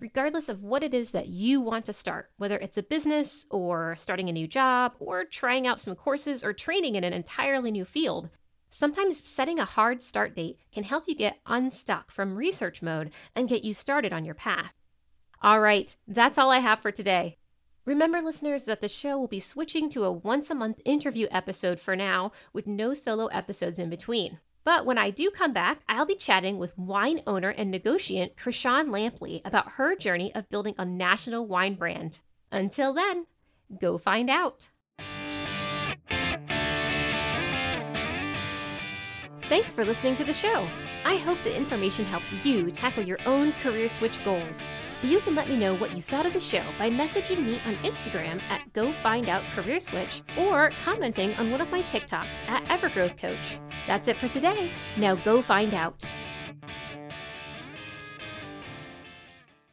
Regardless 0.00 0.48
of 0.48 0.62
what 0.62 0.82
it 0.82 0.94
is 0.94 1.10
that 1.10 1.28
you 1.28 1.60
want 1.60 1.84
to 1.84 1.92
start, 1.92 2.30
whether 2.38 2.56
it's 2.56 2.78
a 2.78 2.82
business 2.82 3.44
or 3.50 3.94
starting 3.96 4.30
a 4.30 4.32
new 4.32 4.48
job 4.48 4.94
or 4.98 5.26
trying 5.26 5.66
out 5.66 5.78
some 5.78 5.94
courses 5.94 6.42
or 6.42 6.54
training 6.54 6.94
in 6.94 7.04
an 7.04 7.12
entirely 7.12 7.70
new 7.70 7.84
field, 7.84 8.30
sometimes 8.70 9.28
setting 9.28 9.58
a 9.58 9.66
hard 9.66 10.00
start 10.00 10.34
date 10.34 10.58
can 10.72 10.84
help 10.84 11.04
you 11.06 11.14
get 11.14 11.40
unstuck 11.44 12.10
from 12.10 12.36
research 12.36 12.80
mode 12.80 13.10
and 13.36 13.50
get 13.50 13.62
you 13.62 13.74
started 13.74 14.10
on 14.10 14.24
your 14.24 14.34
path. 14.34 14.72
All 15.42 15.60
right, 15.60 15.94
that's 16.08 16.38
all 16.38 16.50
I 16.50 16.60
have 16.60 16.80
for 16.80 16.90
today. 16.90 17.36
Remember, 17.84 18.22
listeners, 18.22 18.62
that 18.64 18.80
the 18.80 18.88
show 18.88 19.18
will 19.18 19.28
be 19.28 19.40
switching 19.40 19.90
to 19.90 20.04
a 20.04 20.12
once 20.12 20.48
a 20.48 20.54
month 20.54 20.80
interview 20.86 21.26
episode 21.30 21.78
for 21.78 21.94
now, 21.94 22.32
with 22.54 22.66
no 22.66 22.94
solo 22.94 23.26
episodes 23.26 23.78
in 23.78 23.90
between. 23.90 24.38
But 24.64 24.84
when 24.84 24.98
I 24.98 25.10
do 25.10 25.30
come 25.30 25.52
back, 25.52 25.80
I'll 25.88 26.06
be 26.06 26.14
chatting 26.14 26.58
with 26.58 26.76
wine 26.76 27.22
owner 27.26 27.50
and 27.50 27.72
negociant 27.72 28.34
Krishan 28.36 28.88
Lampley 28.88 29.40
about 29.44 29.72
her 29.72 29.96
journey 29.96 30.34
of 30.34 30.48
building 30.48 30.74
a 30.78 30.84
national 30.84 31.46
wine 31.46 31.74
brand. 31.74 32.20
Until 32.52 32.92
then, 32.92 33.26
go 33.80 33.96
find 33.96 34.28
out. 34.28 34.68
Thanks 39.48 39.74
for 39.74 39.84
listening 39.84 40.14
to 40.16 40.24
the 40.24 40.32
show. 40.32 40.68
I 41.04 41.16
hope 41.16 41.38
the 41.42 41.56
information 41.56 42.04
helps 42.04 42.32
you 42.44 42.70
tackle 42.70 43.02
your 43.02 43.18
own 43.26 43.52
career 43.54 43.88
switch 43.88 44.22
goals. 44.24 44.70
You 45.02 45.20
can 45.20 45.34
let 45.34 45.48
me 45.48 45.56
know 45.56 45.74
what 45.74 45.92
you 45.92 46.02
thought 46.02 46.26
of 46.26 46.34
the 46.34 46.40
show 46.40 46.62
by 46.78 46.90
messaging 46.90 47.42
me 47.42 47.58
on 47.64 47.74
Instagram 47.76 48.38
at 48.50 48.70
Go 48.74 48.92
Find 48.92 49.30
Out 49.30 49.42
Career 49.54 49.80
Switch 49.80 50.20
or 50.36 50.72
commenting 50.84 51.32
on 51.36 51.50
one 51.50 51.62
of 51.62 51.70
my 51.70 51.82
TikToks 51.84 52.46
at 52.46 52.62
Evergrowth 52.66 53.16
Coach. 53.16 53.58
That's 53.86 54.08
it 54.08 54.18
for 54.18 54.28
today. 54.28 54.70
Now 54.98 55.14
go 55.14 55.40
find 55.40 55.72
out. 55.72 56.04